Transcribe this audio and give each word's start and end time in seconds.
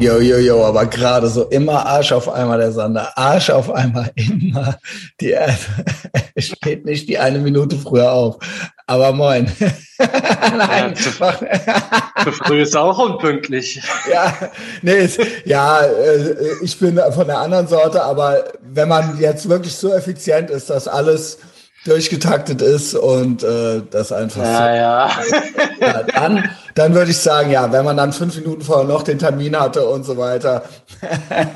Jo, 0.00 0.18
jo, 0.18 0.38
jo, 0.38 0.64
aber 0.64 0.86
gerade 0.86 1.28
so 1.28 1.44
immer 1.50 1.84
Arsch 1.84 2.10
auf 2.10 2.26
einmal 2.26 2.56
der 2.56 2.72
Sander. 2.72 3.12
Arsch 3.18 3.50
auf 3.50 3.70
einmal 3.70 4.10
immer. 4.14 4.78
Die 5.20 5.36
steht 6.38 6.86
nicht 6.86 7.06
die 7.06 7.18
eine 7.18 7.38
Minute 7.38 7.76
früher 7.76 8.10
auf. 8.10 8.38
Aber 8.86 9.12
moin. 9.12 9.52
Nein. 9.98 10.94
Ja, 10.94 10.94
zu, 10.94 11.10
zu, 11.10 12.32
früh 12.32 12.62
ist 12.62 12.74
auch 12.74 12.98
unpünktlich. 12.98 13.82
ja, 14.10 14.32
nee, 14.80 15.06
ja, 15.44 15.82
äh, 15.82 16.34
ich 16.62 16.78
bin 16.78 16.98
von 17.12 17.26
der 17.26 17.38
anderen 17.38 17.68
Sorte, 17.68 18.02
aber 18.02 18.44
wenn 18.62 18.88
man 18.88 19.20
jetzt 19.20 19.50
wirklich 19.50 19.74
so 19.74 19.92
effizient 19.92 20.48
ist, 20.48 20.70
dass 20.70 20.88
alles 20.88 21.36
durchgetaktet 21.84 22.60
ist 22.60 22.94
und 22.94 23.42
äh, 23.42 23.82
das 23.90 24.12
einfach 24.12 24.42
ja, 24.42 25.10
so. 25.22 25.34
Ja. 25.34 25.46
ja 25.80 26.02
dann, 26.02 26.50
dann 26.74 26.94
würde 26.94 27.10
ich 27.10 27.18
sagen, 27.18 27.50
ja, 27.50 27.72
wenn 27.72 27.84
man 27.84 27.96
dann 27.96 28.12
fünf 28.12 28.36
Minuten 28.36 28.62
vorher 28.62 28.86
noch 28.86 29.02
den 29.02 29.18
Termin 29.18 29.58
hatte 29.58 29.86
und 29.86 30.04
so 30.04 30.16
weiter. 30.16 30.64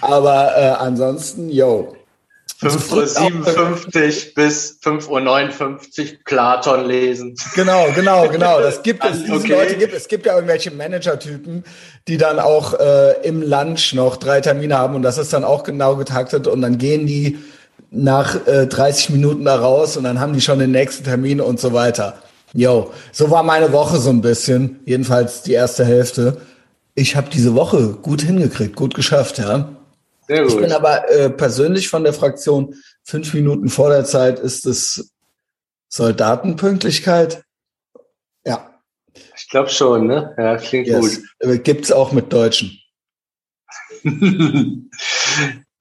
Aber 0.00 0.56
äh, 0.56 0.68
ansonsten, 0.78 1.48
yo. 1.50 1.96
5.57 2.60 4.28
Uhr 4.28 4.34
bis 4.36 4.78
5.59 4.84 6.00
Uhr 6.00 6.18
Platon 6.24 6.86
lesen. 6.86 7.34
Genau, 7.56 7.88
genau, 7.92 8.28
genau. 8.28 8.60
Das 8.60 8.84
gibt 8.84 9.04
es. 9.04 9.22
Diese 9.24 9.34
okay. 9.34 9.52
Leute 9.52 9.76
gibt 9.76 9.94
es. 9.94 10.06
gibt 10.06 10.26
ja 10.26 10.34
irgendwelche 10.36 10.70
Manager-Typen, 10.70 11.64
die 12.06 12.18
dann 12.18 12.38
auch 12.38 12.78
äh, 12.78 13.26
im 13.26 13.42
Lunch 13.42 13.94
noch 13.94 14.16
drei 14.16 14.40
Termine 14.40 14.78
haben 14.78 14.94
und 14.94 15.02
das 15.02 15.18
ist 15.18 15.32
dann 15.32 15.42
auch 15.42 15.64
genau 15.64 15.96
getaktet 15.96 16.46
und 16.46 16.62
dann 16.62 16.78
gehen 16.78 17.04
die 17.04 17.38
nach 17.92 18.46
äh, 18.46 18.66
30 18.66 19.10
Minuten 19.10 19.44
da 19.44 19.56
raus 19.56 19.96
und 19.96 20.04
dann 20.04 20.18
haben 20.18 20.32
die 20.32 20.40
schon 20.40 20.58
den 20.58 20.70
nächsten 20.70 21.04
Termin 21.04 21.40
und 21.40 21.60
so 21.60 21.72
weiter. 21.72 22.22
Yo, 22.54 22.92
so 23.12 23.30
war 23.30 23.42
meine 23.42 23.72
Woche 23.72 23.98
so 23.98 24.10
ein 24.10 24.22
bisschen, 24.22 24.80
jedenfalls 24.84 25.42
die 25.42 25.52
erste 25.52 25.84
Hälfte. 25.84 26.40
Ich 26.94 27.16
habe 27.16 27.30
diese 27.30 27.54
Woche 27.54 27.94
gut 27.94 28.22
hingekriegt, 28.22 28.76
gut 28.76 28.94
geschafft, 28.94 29.38
ja. 29.38 29.76
Sehr 30.26 30.42
gut. 30.42 30.52
Ich 30.52 30.58
bin 30.58 30.72
aber 30.72 31.10
äh, 31.10 31.30
persönlich 31.30 31.88
von 31.88 32.04
der 32.04 32.12
Fraktion 32.12 32.74
fünf 33.04 33.34
Minuten 33.34 33.68
vor 33.68 33.90
der 33.90 34.04
Zeit 34.04 34.38
ist 34.38 34.66
es 34.66 35.12
Soldatenpünktlichkeit. 35.88 37.44
Ja. 38.44 38.70
Ich 39.36 39.48
glaube 39.50 39.68
schon, 39.68 40.06
ne? 40.06 40.34
Ja, 40.38 40.56
klingt 40.56 40.86
yes. 40.86 41.00
gut. 41.00 41.22
Äh, 41.40 41.58
gibt's 41.58 41.92
auch 41.92 42.12
mit 42.12 42.32
Deutschen. 42.32 42.78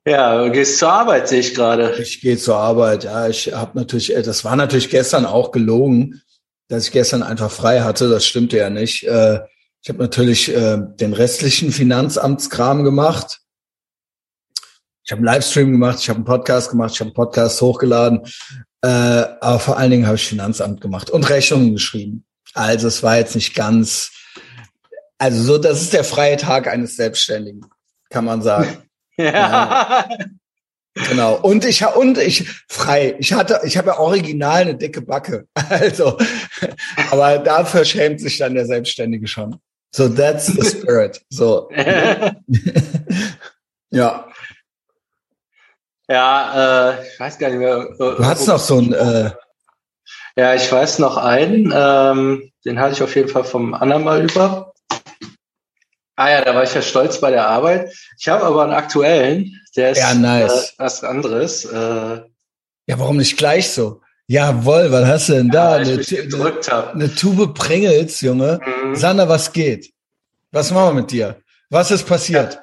Ja, 0.05 0.43
du 0.43 0.51
gehst 0.51 0.79
zur 0.79 0.91
Arbeit, 0.91 1.27
sehe 1.27 1.41
ich 1.41 1.53
gerade. 1.53 1.95
Ich 2.01 2.21
gehe 2.21 2.37
zur 2.37 2.57
Arbeit, 2.57 3.03
ja. 3.03 3.27
Ich 3.27 3.53
habe 3.53 3.77
natürlich, 3.77 4.15
äh, 4.15 4.23
das 4.23 4.43
war 4.43 4.55
natürlich 4.55 4.89
gestern 4.89 5.25
auch 5.25 5.51
gelogen, 5.51 6.21
dass 6.69 6.87
ich 6.87 6.91
gestern 6.91 7.21
einfach 7.21 7.51
frei 7.51 7.81
hatte. 7.81 8.09
Das 8.09 8.25
stimmte 8.25 8.57
ja 8.57 8.71
nicht. 8.71 9.03
Äh, 9.03 9.41
ich 9.83 9.89
habe 9.89 9.99
natürlich 9.99 10.55
äh, 10.55 10.79
den 10.79 11.13
restlichen 11.13 11.71
Finanzamtskram 11.71 12.83
gemacht. 12.83 13.41
Ich 15.03 15.11
habe 15.11 15.19
einen 15.19 15.25
Livestream 15.25 15.71
gemacht, 15.71 15.99
ich 15.99 16.09
habe 16.09 16.17
einen 16.17 16.25
Podcast 16.25 16.71
gemacht, 16.71 16.93
ich 16.93 16.99
habe 16.99 17.09
einen 17.09 17.15
Podcast 17.15 17.61
hochgeladen. 17.61 18.21
Aber 18.83 19.59
vor 19.59 19.77
allen 19.77 19.91
Dingen 19.91 20.07
habe 20.07 20.15
ich 20.15 20.27
Finanzamt 20.27 20.81
gemacht 20.81 21.11
und 21.11 21.29
Rechnungen 21.29 21.73
geschrieben. 21.73 22.25
Also 22.55 22.87
es 22.87 23.03
war 23.03 23.17
jetzt 23.17 23.35
nicht 23.35 23.53
ganz, 23.53 24.11
also 25.19 25.43
so, 25.43 25.57
das 25.59 25.81
ist 25.81 25.93
der 25.93 26.03
freie 26.03 26.37
Tag 26.37 26.67
eines 26.67 26.95
Selbstständigen, 26.95 27.63
kann 28.09 28.25
man 28.25 28.41
sagen. 28.41 28.77
Ja. 29.17 30.07
Genau. 30.93 31.35
Und 31.35 31.63
ich 31.63 31.85
und 31.85 32.17
ich 32.17 32.49
frei. 32.67 33.15
Ich 33.19 33.33
hatte, 33.33 33.61
ich 33.63 33.77
habe 33.77 33.89
ja 33.89 33.99
original 33.99 34.61
eine 34.61 34.75
dicke 34.75 35.01
Backe. 35.01 35.47
Also, 35.69 36.17
aber 37.11 37.39
dafür 37.39 37.85
schämt 37.85 38.19
sich 38.19 38.37
dann 38.37 38.55
der 38.55 38.65
Selbstständige 38.65 39.27
schon. 39.27 39.57
So 39.93 40.09
that's 40.09 40.47
the 40.47 40.65
spirit. 40.65 41.21
So. 41.29 41.69
ja. 43.89 44.27
Ja, 46.09 46.91
äh, 46.91 47.07
ich 47.07 47.19
weiß 47.19 47.37
gar 47.37 47.49
nicht 47.49 47.59
mehr. 47.59 47.89
Äh, 47.93 47.97
du 47.97 48.25
hast 48.25 48.47
noch 48.47 48.59
so 48.59 48.79
ein. 48.79 48.93
Äh, 48.93 49.31
ja, 50.35 50.55
ich 50.55 50.69
weiß 50.69 50.99
noch 50.99 51.17
einen. 51.17 51.71
Ähm, 51.73 52.51
den 52.65 52.79
hatte 52.79 52.93
ich 52.93 53.03
auf 53.03 53.15
jeden 53.15 53.29
Fall 53.29 53.45
vom 53.45 53.73
anderen 53.73 54.03
mal 54.03 54.21
über. 54.21 54.70
Ah 56.21 56.29
ja, 56.29 56.45
da 56.45 56.53
war 56.53 56.61
ich 56.61 56.73
ja 56.75 56.83
stolz 56.83 57.19
bei 57.19 57.31
der 57.31 57.47
Arbeit. 57.47 57.91
Ich 58.19 58.27
habe 58.27 58.43
aber 58.43 58.61
einen 58.61 58.73
aktuellen, 58.73 59.59
der 59.75 59.89
ist 59.89 59.97
ja, 59.97 60.13
nice. 60.13 60.69
äh, 60.69 60.73
was 60.77 61.03
anderes. 61.03 61.65
Äh, 61.65 62.21
ja, 62.85 62.99
warum 62.99 63.17
nicht 63.17 63.37
gleich 63.37 63.71
so? 63.71 64.01
Jawohl, 64.27 64.91
was 64.91 65.07
hast 65.07 65.29
du 65.29 65.33
denn 65.33 65.49
da? 65.49 65.77
eine, 65.77 65.93
eine, 65.93 66.91
eine, 66.93 67.15
Tube 67.15 67.55
Pringles, 67.55 68.21
Junge. 68.21 68.59
Mhm. 68.63 68.95
Sander, 68.95 69.29
was 69.29 69.51
geht? 69.51 69.91
Was 70.51 70.69
machen 70.69 70.95
wir 70.95 71.01
mit 71.01 71.11
dir? 71.11 71.41
Was 71.71 71.89
ist 71.89 72.05
passiert? 72.05 72.59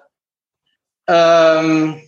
Ja. 1.09 1.59
Ähm, 1.59 2.01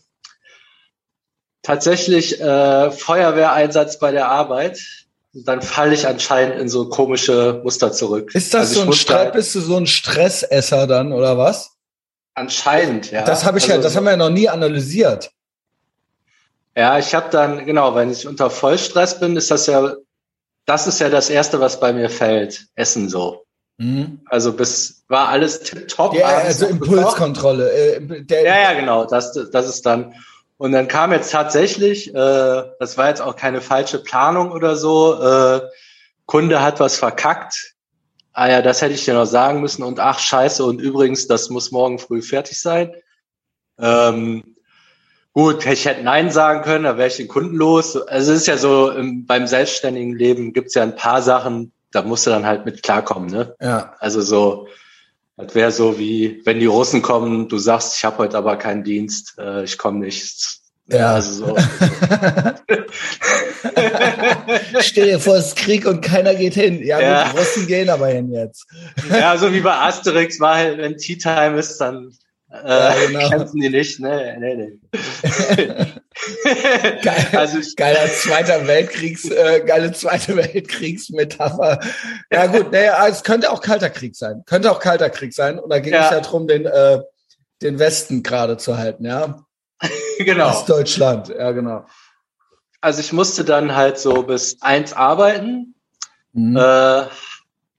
tatsächlich 1.62 2.40
äh, 2.40 2.92
Feuerwehreinsatz 2.92 3.98
bei 3.98 4.12
der 4.12 4.28
Arbeit 4.28 4.80
dann 5.32 5.62
falle 5.62 5.94
ich 5.94 6.06
anscheinend 6.06 6.60
in 6.60 6.68
so 6.68 6.88
komische 6.88 7.60
Muster 7.62 7.92
zurück. 7.92 8.34
Ist 8.34 8.52
das 8.54 8.70
also 8.70 8.82
so 8.82 8.86
ein 8.86 8.92
Stress, 8.92 9.32
bist 9.32 9.54
du 9.54 9.60
so 9.60 9.76
ein 9.76 9.86
Stressesser 9.86 10.86
dann 10.86 11.12
oder 11.12 11.38
was? 11.38 11.76
Anscheinend, 12.34 13.10
ja. 13.10 13.24
Das 13.24 13.44
habe 13.44 13.58
ich 13.58 13.64
also, 13.64 13.76
ja, 13.76 13.82
das 13.82 13.96
haben 13.96 14.04
wir 14.04 14.12
ja 14.12 14.16
noch 14.16 14.30
nie 14.30 14.48
analysiert. 14.48 15.30
Ja, 16.76 16.98
ich 16.98 17.14
habe 17.14 17.30
dann 17.30 17.64
genau, 17.66 17.94
wenn 17.94 18.10
ich 18.10 18.26
unter 18.26 18.50
Vollstress 18.50 19.18
bin, 19.20 19.36
ist 19.36 19.50
das 19.50 19.66
ja, 19.66 19.94
das 20.66 20.86
ist 20.86 21.00
ja 21.00 21.08
das 21.08 21.30
erste, 21.30 21.60
was 21.60 21.80
bei 21.80 21.92
mir 21.92 22.10
fällt, 22.10 22.66
Essen 22.74 23.08
so. 23.08 23.44
Mhm. 23.78 24.20
Also 24.26 24.52
bis 24.52 25.04
war 25.08 25.28
alles 25.28 25.60
top. 25.88 26.14
Ja, 26.14 26.26
also 26.26 26.66
Impulskontrolle. 26.66 27.70
Äh, 27.70 28.24
ja, 28.28 28.60
ja, 28.60 28.72
genau. 28.74 29.06
Das, 29.06 29.32
das 29.32 29.68
ist 29.68 29.86
dann. 29.86 30.14
Und 30.60 30.72
dann 30.72 30.88
kam 30.88 31.10
jetzt 31.10 31.32
tatsächlich, 31.32 32.14
äh, 32.14 32.62
das 32.78 32.98
war 32.98 33.08
jetzt 33.08 33.22
auch 33.22 33.34
keine 33.34 33.62
falsche 33.62 33.98
Planung 33.98 34.52
oder 34.52 34.76
so, 34.76 35.18
äh, 35.18 35.62
Kunde 36.26 36.60
hat 36.60 36.80
was 36.80 36.98
verkackt. 36.98 37.76
Ah 38.34 38.50
ja, 38.50 38.60
das 38.60 38.82
hätte 38.82 38.92
ich 38.92 39.06
dir 39.06 39.14
noch 39.14 39.24
sagen 39.24 39.62
müssen. 39.62 39.82
Und 39.82 40.00
ach 40.00 40.18
scheiße, 40.18 40.62
und 40.62 40.78
übrigens, 40.78 41.26
das 41.26 41.48
muss 41.48 41.70
morgen 41.70 41.98
früh 41.98 42.20
fertig 42.20 42.60
sein. 42.60 42.94
Ähm, 43.78 44.54
gut, 45.32 45.64
ich 45.64 45.86
hätte 45.86 46.02
Nein 46.02 46.30
sagen 46.30 46.60
können, 46.60 46.84
da 46.84 46.98
wäre 46.98 47.08
ich 47.08 47.16
den 47.16 47.28
Kunden 47.28 47.56
los. 47.56 47.96
Also 47.96 48.32
es 48.32 48.40
ist 48.40 48.46
ja 48.46 48.58
so, 48.58 48.90
im, 48.90 49.24
beim 49.24 49.46
selbstständigen 49.46 50.14
Leben 50.14 50.52
gibt's 50.52 50.74
ja 50.74 50.82
ein 50.82 50.94
paar 50.94 51.22
Sachen, 51.22 51.72
da 51.90 52.02
musst 52.02 52.26
du 52.26 52.30
dann 52.30 52.44
halt 52.44 52.66
mit 52.66 52.82
klarkommen. 52.82 53.30
Ne? 53.30 53.56
Ja. 53.62 53.94
Also 53.98 54.20
so, 54.20 54.68
das 55.44 55.54
wäre 55.54 55.72
so 55.72 55.98
wie, 55.98 56.42
wenn 56.44 56.58
die 56.60 56.66
Russen 56.66 57.02
kommen, 57.02 57.48
du 57.48 57.58
sagst, 57.58 57.96
ich 57.96 58.04
habe 58.04 58.18
heute 58.18 58.36
aber 58.38 58.56
keinen 58.56 58.84
Dienst, 58.84 59.34
äh, 59.38 59.64
ich 59.64 59.78
komme 59.78 60.00
nicht. 60.00 60.60
Ja, 60.88 61.14
also 61.14 61.46
so. 61.46 61.56
Stell 64.80 65.06
dir 65.06 65.20
vor, 65.20 65.36
es 65.36 65.48
ist 65.48 65.56
Krieg 65.56 65.86
und 65.86 66.00
keiner 66.00 66.34
geht 66.34 66.54
hin. 66.54 66.84
Ja, 66.84 67.00
ja. 67.00 67.24
die 67.24 67.38
Russen 67.38 67.66
gehen 67.68 67.88
aber 67.90 68.08
hin 68.08 68.32
jetzt. 68.32 68.66
ja, 69.08 69.36
so 69.36 69.52
wie 69.52 69.60
bei 69.60 69.72
Asterix 69.72 70.40
war 70.40 70.56
halt, 70.56 70.78
wenn 70.78 70.96
Tea 70.96 71.16
Time 71.16 71.58
ist, 71.58 71.78
dann 71.78 72.12
äh, 72.50 73.06
genau. 73.06 73.28
kämpfen 73.28 73.60
die 73.60 73.70
nicht. 73.70 74.00
Nee, 74.00 74.36
nee, 74.38 74.54
nee. 74.54 74.78
Geil, 77.02 77.26
also 77.32 77.58
ich, 77.58 77.76
geiler 77.76 78.06
zweiter 78.06 78.66
Weltkriegs, 78.66 79.24
äh, 79.30 79.62
geile 79.64 79.92
zweite 79.92 80.36
Weltkriegsmetapher. 80.54 81.80
Ja 82.30 82.46
gut, 82.46 82.72
naja, 82.72 83.06
es 83.08 83.22
könnte 83.22 83.50
auch 83.50 83.60
kalter 83.60 83.90
Krieg 83.90 84.16
sein. 84.16 84.42
Könnte 84.46 84.70
auch 84.70 84.80
kalter 84.80 85.10
Krieg 85.10 85.32
sein. 85.32 85.58
Und 85.58 85.70
da 85.70 85.78
ging 85.78 85.92
ja. 85.92 86.04
es 86.06 86.10
ja 86.10 86.20
darum, 86.20 86.46
den, 86.46 86.66
äh, 86.66 87.00
den 87.62 87.78
Westen 87.78 88.22
gerade 88.22 88.56
zu 88.56 88.76
halten, 88.76 89.06
ja. 89.06 89.44
genau. 90.18 90.48
Aus 90.48 90.66
Deutschland, 90.66 91.28
ja 91.28 91.52
genau. 91.52 91.86
Also 92.80 93.00
ich 93.00 93.12
musste 93.12 93.44
dann 93.44 93.76
halt 93.76 93.98
so 93.98 94.22
bis 94.22 94.60
eins 94.60 94.92
arbeiten. 94.92 95.74
Mhm. 96.32 96.56
Äh, 96.56 97.04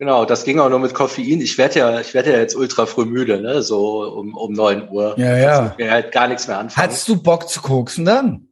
Genau, 0.02 0.26
das 0.26 0.46
ging 0.46 0.58
auch 0.58 0.70
nur 0.70 0.80
mit 0.80 0.96
Koffein. 0.96 1.42
Ich 1.42 1.60
werde 1.60 1.78
ja, 1.78 2.00
ich 2.00 2.16
werde 2.16 2.34
ja 2.34 2.40
jetzt 2.40 2.56
ultra 2.56 2.88
früh 2.88 3.06
müde, 3.06 3.40
ne? 3.40 3.62
So 3.62 4.02
um, 4.02 4.36
um 4.36 4.52
neun 4.52 4.90
Uhr. 4.90 5.14
Ja, 5.20 5.38
ja. 5.38 5.76
Mir 5.78 5.92
halt 5.92 6.12
gar 6.12 6.28
nichts 6.28 6.48
mehr 6.48 6.58
anfangen. 6.58 6.88
Hattest 6.88 7.08
du 7.08 7.22
Bock 7.22 7.48
zu 7.48 7.62
koksen 7.62 8.04
dann? 8.04 8.48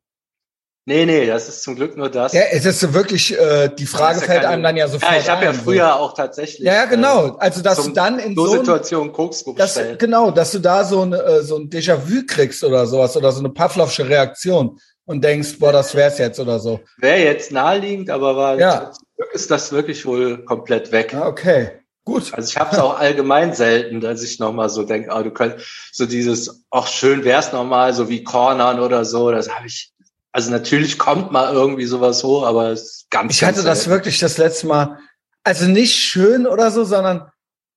Nee, 0.85 1.07
nee, 1.07 1.25
das 1.25 1.49
ist 1.49 1.63
zum 1.63 1.75
Glück 1.75 1.97
nur 1.97 2.11
das. 2.11 2.33
Ja, 2.33 2.41
es 2.51 2.65
ist 2.65 2.79
so 2.79 2.93
wirklich, 2.93 3.35
äh, 3.35 3.67
die 3.75 3.87
Frage 3.87 4.19
ja 4.19 4.25
fällt 4.27 4.45
einem 4.45 4.61
dann 4.61 4.77
ja 4.77 4.87
sofort. 4.87 5.11
Ja, 5.11 5.17
ich 5.17 5.27
habe 5.27 5.45
ja 5.45 5.53
früher 5.53 5.95
auch 5.95 6.13
tatsächlich. 6.13 6.67
Ja, 6.67 6.85
genau. 6.85 7.35
Also 7.39 7.63
dass 7.63 7.83
du 7.83 7.93
dann 7.93 8.19
in 8.19 8.35
so, 8.35 8.45
so 8.45 8.57
Situation 8.57 9.11
Koks 9.11 9.43
dass, 9.57 9.79
Genau, 9.97 10.29
dass 10.29 10.51
du 10.51 10.59
da 10.59 10.83
so 10.83 11.01
ein, 11.01 11.13
äh, 11.13 11.41
so 11.41 11.57
ein 11.57 11.67
Déjà-vu 11.67 12.27
kriegst 12.27 12.63
oder 12.63 12.85
sowas 12.85 13.17
oder 13.17 13.31
so 13.31 13.39
eine 13.39 13.49
Pavlovsche 13.49 14.07
Reaktion 14.07 14.79
und 15.05 15.23
denkst, 15.23 15.57
boah, 15.57 15.71
das 15.71 15.95
wär's 15.95 16.19
jetzt 16.19 16.39
oder 16.39 16.59
so. 16.59 16.79
Wäre 16.99 17.23
jetzt 17.23 17.51
naheliegend, 17.51 18.11
aber 18.11 18.35
war 18.35 18.59
ja. 18.59 18.91
Ist 19.33 19.51
das 19.51 19.71
wirklich 19.71 20.05
wohl 20.05 20.45
komplett 20.45 20.91
weg. 20.91 21.13
Ah, 21.13 21.27
okay. 21.27 21.71
Gut. 22.05 22.33
Also 22.33 22.49
ich 22.49 22.57
habe 22.57 22.75
es 22.75 22.81
auch 22.81 22.97
allgemein 22.97 23.53
selten, 23.53 24.01
dass 24.01 24.23
ich 24.23 24.39
nochmal 24.39 24.69
so 24.69 24.83
denke, 24.83 25.11
ah, 25.11 25.21
du 25.21 25.31
könntest 25.31 25.67
so 25.91 26.05
dieses, 26.05 26.63
ach 26.71 26.87
schön 26.87 27.23
wär's 27.23 27.53
nochmal, 27.53 27.93
so 27.93 28.09
wie 28.09 28.23
Cornern 28.23 28.79
oder 28.79 29.05
so, 29.05 29.31
das 29.31 29.49
habe 29.49 29.67
ich, 29.67 29.93
also 30.31 30.49
natürlich 30.49 30.97
kommt 30.97 31.31
mal 31.31 31.53
irgendwie 31.53 31.85
sowas 31.85 32.23
hoch, 32.23 32.43
aber 32.43 32.69
es 32.69 32.81
ist 32.81 33.11
ganz 33.11 33.33
Ich 33.33 33.43
hatte 33.43 33.63
ganz 33.63 33.65
das 33.65 33.89
wirklich 33.89 34.17
das 34.19 34.37
letzte 34.37 34.67
Mal, 34.67 34.97
also 35.43 35.65
nicht 35.65 35.95
schön 35.97 36.47
oder 36.47 36.71
so, 36.71 36.83
sondern 36.83 37.29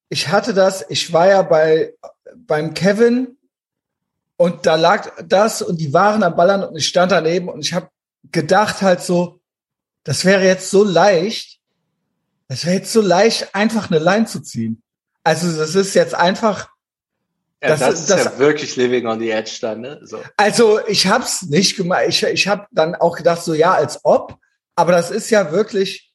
ich 0.08 0.28
hatte 0.28 0.54
das, 0.54 0.84
ich 0.88 1.12
war 1.12 1.28
ja 1.28 1.42
bei 1.42 1.94
beim 2.34 2.74
Kevin 2.74 3.36
und 4.36 4.66
da 4.66 4.76
lag 4.76 5.12
das 5.26 5.60
und 5.60 5.78
die 5.78 5.92
waren 5.92 6.22
am 6.22 6.36
Ballern 6.36 6.64
und 6.64 6.76
ich 6.76 6.88
stand 6.88 7.12
daneben 7.12 7.48
und 7.48 7.60
ich 7.60 7.74
habe 7.74 7.88
gedacht 8.30 8.80
halt 8.80 9.02
so, 9.02 9.41
das 10.04 10.24
wäre 10.24 10.44
jetzt 10.44 10.70
so 10.70 10.84
leicht, 10.84 11.58
das 12.48 12.66
wäre 12.66 12.76
jetzt 12.76 12.92
so 12.92 13.00
leicht, 13.00 13.54
einfach 13.54 13.90
eine 13.90 14.00
Line 14.00 14.26
zu 14.26 14.40
ziehen. 14.40 14.82
Also 15.24 15.56
das 15.56 15.74
ist 15.74 15.94
jetzt 15.94 16.14
einfach. 16.14 16.68
Ja, 17.62 17.68
das, 17.68 17.80
das 17.80 18.00
ist 18.00 18.10
das, 18.10 18.24
ja 18.24 18.38
wirklich 18.38 18.76
living 18.76 19.06
on 19.06 19.20
the 19.20 19.30
edge 19.30 19.58
dann, 19.60 19.82
ne? 19.82 20.00
So. 20.02 20.20
Also 20.36 20.80
ich 20.88 21.06
hab's 21.06 21.42
nicht 21.42 21.76
gemacht. 21.76 22.02
Ich, 22.08 22.22
ich 22.24 22.48
habe 22.48 22.66
dann 22.72 22.96
auch 22.96 23.16
gedacht, 23.16 23.42
so 23.42 23.54
ja, 23.54 23.72
als 23.72 24.00
ob, 24.02 24.36
aber 24.74 24.92
das 24.92 25.12
ist 25.12 25.30
ja 25.30 25.52
wirklich 25.52 26.12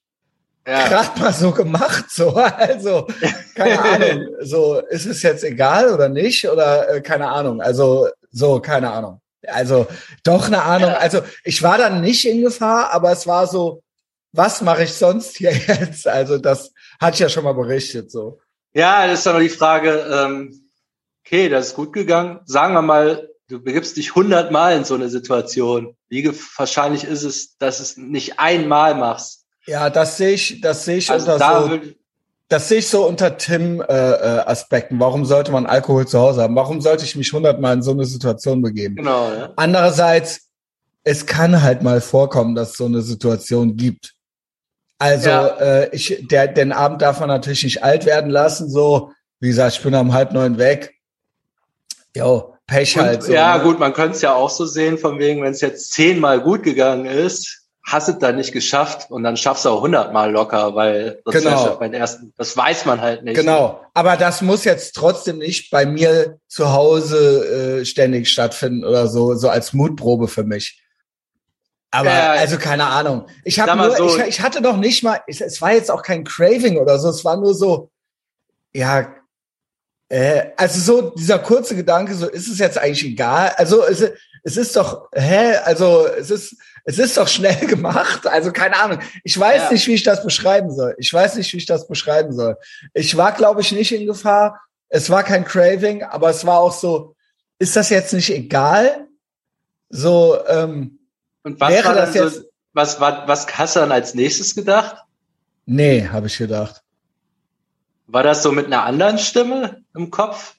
ja. 0.68 0.88
gerade 0.90 1.20
mal 1.20 1.34
so 1.34 1.52
gemacht. 1.52 2.12
So, 2.12 2.32
also 2.36 3.08
keine 3.56 3.80
Ahnung. 3.82 4.28
So 4.42 4.80
ist 4.80 5.06
es 5.06 5.22
jetzt 5.22 5.44
egal 5.46 5.94
oder 5.94 6.10
nicht 6.10 6.48
oder 6.50 6.90
äh, 6.90 7.02
keine 7.02 7.30
Ahnung. 7.30 7.62
Also 7.62 8.10
so 8.30 8.60
keine 8.60 8.92
Ahnung. 8.92 9.22
Also 9.48 9.88
doch 10.24 10.48
eine 10.48 10.62
Ahnung. 10.64 10.92
Also 10.92 11.22
ich 11.44 11.64
war 11.64 11.78
dann 11.78 12.02
nicht 12.02 12.28
in 12.28 12.42
Gefahr, 12.42 12.92
aber 12.92 13.12
es 13.12 13.28
war 13.28 13.48
so, 13.48 13.82
was 14.32 14.62
mache 14.62 14.84
ich 14.84 14.94
sonst 14.94 15.38
hier 15.38 15.52
jetzt? 15.68 16.08
Also 16.08 16.38
das 16.38 16.72
hatte 17.00 17.16
ich 17.16 17.20
ja 17.20 17.30
schon 17.30 17.44
mal 17.44 17.54
berichtet. 17.54 18.12
So. 18.12 18.40
Ja, 18.74 19.08
das 19.08 19.20
ist 19.20 19.26
dann 19.26 19.36
noch 19.36 19.42
die 19.42 19.50
Frage. 19.50 20.06
Ähm, 20.12 20.70
okay, 21.26 21.50
das 21.50 21.68
ist 21.68 21.76
gut 21.76 21.94
gegangen. 21.94 22.40
Sagen 22.46 22.74
wir 22.74 22.82
mal, 22.82 23.30
du 23.48 23.62
begibst 23.62 23.98
dich 23.98 24.16
hundertmal 24.16 24.78
in 24.78 24.86
so 24.86 24.96
eine 24.96 25.10
Situation. 25.10 25.96
Wie 26.10 26.28
wahrscheinlich 26.58 27.04
ist 27.04 27.24
es, 27.24 27.58
dass 27.58 27.80
es 27.80 27.98
nicht 27.98 28.40
einmal 28.40 28.96
machst? 28.96 29.46
Ja, 29.66 29.90
das 29.90 30.18
sehe 30.18 30.32
ich, 30.32 30.62
das 30.62 30.86
sehe 30.86 30.98
ich 30.98 31.12
also 31.12 31.34
unter 31.34 31.70
so, 31.70 31.80
das 32.50 32.70
sehe 32.70 32.80
ich 32.80 32.88
so 32.88 33.06
unter 33.06 33.38
Tim 33.38 33.82
äh, 33.82 33.94
äh, 33.94 34.40
Aspekten. 34.40 35.00
Warum 35.00 35.26
sollte 35.26 35.52
man 35.52 35.66
Alkohol 35.66 36.08
zu 36.08 36.20
Hause 36.20 36.44
haben? 36.44 36.56
Warum 36.56 36.80
sollte 36.82 37.04
ich 37.04 37.16
mich 37.16 37.34
hundertmal 37.34 37.74
in 37.76 37.82
so 37.82 37.92
eine 37.92 38.06
Situation 38.06 38.62
begeben? 38.62 38.96
Genau. 38.96 39.32
Ja. 39.34 39.54
Andererseits, 39.58 40.48
es 41.04 41.26
kann 41.26 41.62
halt 41.62 41.84
mal 41.84 42.00
vorkommen, 42.00 42.56
dass 42.56 42.72
es 42.72 42.78
so 42.78 42.86
eine 42.86 43.02
Situation 43.02 43.76
gibt. 43.76 44.14
Also 44.98 45.30
ja. 45.30 45.48
äh, 45.48 45.90
ich, 45.96 46.26
der, 46.30 46.48
den 46.48 46.72
Abend 46.72 47.02
darf 47.02 47.20
man 47.20 47.30
natürlich 47.30 47.64
nicht 47.64 47.84
alt 47.84 48.06
werden 48.06 48.32
lassen. 48.32 48.70
So, 48.70 49.12
wie 49.40 49.50
gesagt, 49.50 49.76
ich 49.76 49.84
bin 49.84 49.94
um 49.94 50.14
halb 50.14 50.32
neun 50.32 50.58
weg. 50.58 50.96
Jo, 52.16 52.56
Pech 52.66 52.98
Und, 52.98 53.04
halt. 53.04 53.24
So, 53.24 53.34
ja, 53.34 53.58
ne? 53.58 53.64
gut, 53.64 53.80
man 53.80 53.94
könnte 53.94 54.16
es 54.16 54.22
ja 54.22 54.34
auch 54.34 54.50
so 54.50 54.66
sehen, 54.66 54.98
von 54.98 55.20
wegen, 55.20 55.42
wenn 55.42 55.52
es 55.52 55.62
jetzt 55.62 55.92
zehnmal 55.94 56.42
gut 56.42 56.64
gegangen 56.64 57.06
ist, 57.06 57.67
hast 57.88 58.10
es 58.10 58.20
dann 58.20 58.36
nicht 58.36 58.52
geschafft 58.52 59.10
und 59.10 59.24
dann 59.24 59.38
schaffst 59.38 59.64
du 59.64 59.70
auch 59.70 59.82
hundertmal 59.82 60.30
locker, 60.30 60.76
weil 60.76 61.22
das 61.24 61.36
genau. 61.36 61.78
beim 61.78 61.94
ersten, 61.94 62.34
das 62.36 62.56
weiß 62.56 62.86
man 62.86 63.00
halt 63.00 63.24
nicht. 63.24 63.38
Genau. 63.38 63.82
Aber 63.94 64.18
das 64.18 64.42
muss 64.42 64.66
jetzt 64.66 64.94
trotzdem 64.94 65.38
nicht 65.38 65.72
bei 65.72 65.86
mir 65.86 66.38
zu 66.50 66.74
Hause 66.74 67.80
äh, 67.80 67.86
ständig 67.86 68.30
stattfinden 68.30 68.84
oder 68.84 69.08
so, 69.08 69.36
so 69.36 69.48
als 69.48 69.72
Mutprobe 69.72 70.28
für 70.28 70.44
mich. 70.44 70.84
Aber 71.90 72.10
ja, 72.10 72.32
also 72.32 72.58
keine 72.58 72.88
Ahnung. 72.88 73.28
Ich 73.46 73.58
habe 73.58 73.78
nur, 73.78 73.96
so, 73.96 74.18
ich, 74.18 74.28
ich 74.28 74.42
hatte 74.42 74.60
noch 74.60 74.76
nicht 74.76 75.02
mal, 75.04 75.22
ich, 75.26 75.40
es 75.40 75.62
war 75.62 75.72
jetzt 75.72 75.90
auch 75.90 76.04
kein 76.04 76.26
Craving 76.26 76.78
oder 76.78 77.00
so, 77.00 77.08
es 77.08 77.24
war 77.24 77.38
nur 77.38 77.56
so, 77.56 77.90
ja, 78.74 79.16
äh, 80.10 80.48
also 80.58 80.82
so 80.82 81.10
dieser 81.12 81.40
kurze 81.40 81.74
Gedanke, 81.78 82.16
so 82.16 82.28
ist 82.28 82.50
es 82.50 82.60
jetzt 82.60 82.78
eigentlich 82.78 83.06
egal. 83.06 83.54
Also 83.56 83.86
es, 83.86 84.04
es 84.44 84.58
ist 84.58 84.76
doch, 84.76 85.08
hä, 85.14 85.56
also 85.64 86.06
es 86.06 86.32
ist, 86.32 86.58
es 86.88 87.00
ist 87.00 87.18
doch 87.18 87.28
schnell 87.28 87.56
gemacht. 87.68 88.26
Also 88.26 88.52
keine 88.52 88.80
Ahnung. 88.80 89.00
Ich 89.24 89.38
weiß 89.38 89.64
ja. 89.64 89.72
nicht, 89.72 89.86
wie 89.88 89.94
ich 89.94 90.04
das 90.04 90.24
beschreiben 90.24 90.74
soll. 90.74 90.96
Ich 90.98 91.14
weiß 91.14 91.36
nicht, 91.36 91.52
wie 91.54 91.58
ich 91.58 91.66
das 91.66 91.88
beschreiben 91.88 92.34
soll. 92.34 92.58
Ich 92.94 93.16
war, 93.18 93.34
glaube 93.34 93.62
ich, 93.62 93.74
nicht 93.74 93.92
in 93.92 94.08
Gefahr. 94.08 94.62
Es 94.88 95.10
war 95.10 95.24
kein 95.24 95.44
Craving, 95.44 96.04
aber 96.04 96.30
es 96.30 96.46
war 96.46 96.60
auch 96.60 96.72
so, 96.72 97.14
ist 97.60 97.76
das 97.76 97.90
jetzt 97.90 98.14
nicht 98.14 98.30
egal? 98.30 99.08
So, 99.90 100.38
ähm, 100.48 101.00
Und 101.44 101.60
was 101.60 101.70
wäre 101.70 101.94
das 101.94 102.14
jetzt. 102.14 102.36
So, 102.36 102.44
was, 102.72 103.02
was, 103.02 103.28
was 103.28 103.58
hast 103.58 103.76
du 103.76 103.82
dann 103.82 103.92
als 103.92 104.14
nächstes 104.14 104.56
gedacht? 104.56 105.04
Nee, 105.66 106.08
habe 106.08 106.28
ich 106.28 106.38
gedacht. 106.38 106.84
War 108.06 108.24
das 108.24 108.44
so 108.44 108.54
mit 108.54 108.68
einer 108.68 108.84
anderen 108.84 109.18
Stimme 109.18 109.84
im 109.94 110.10
Kopf? 110.10 110.56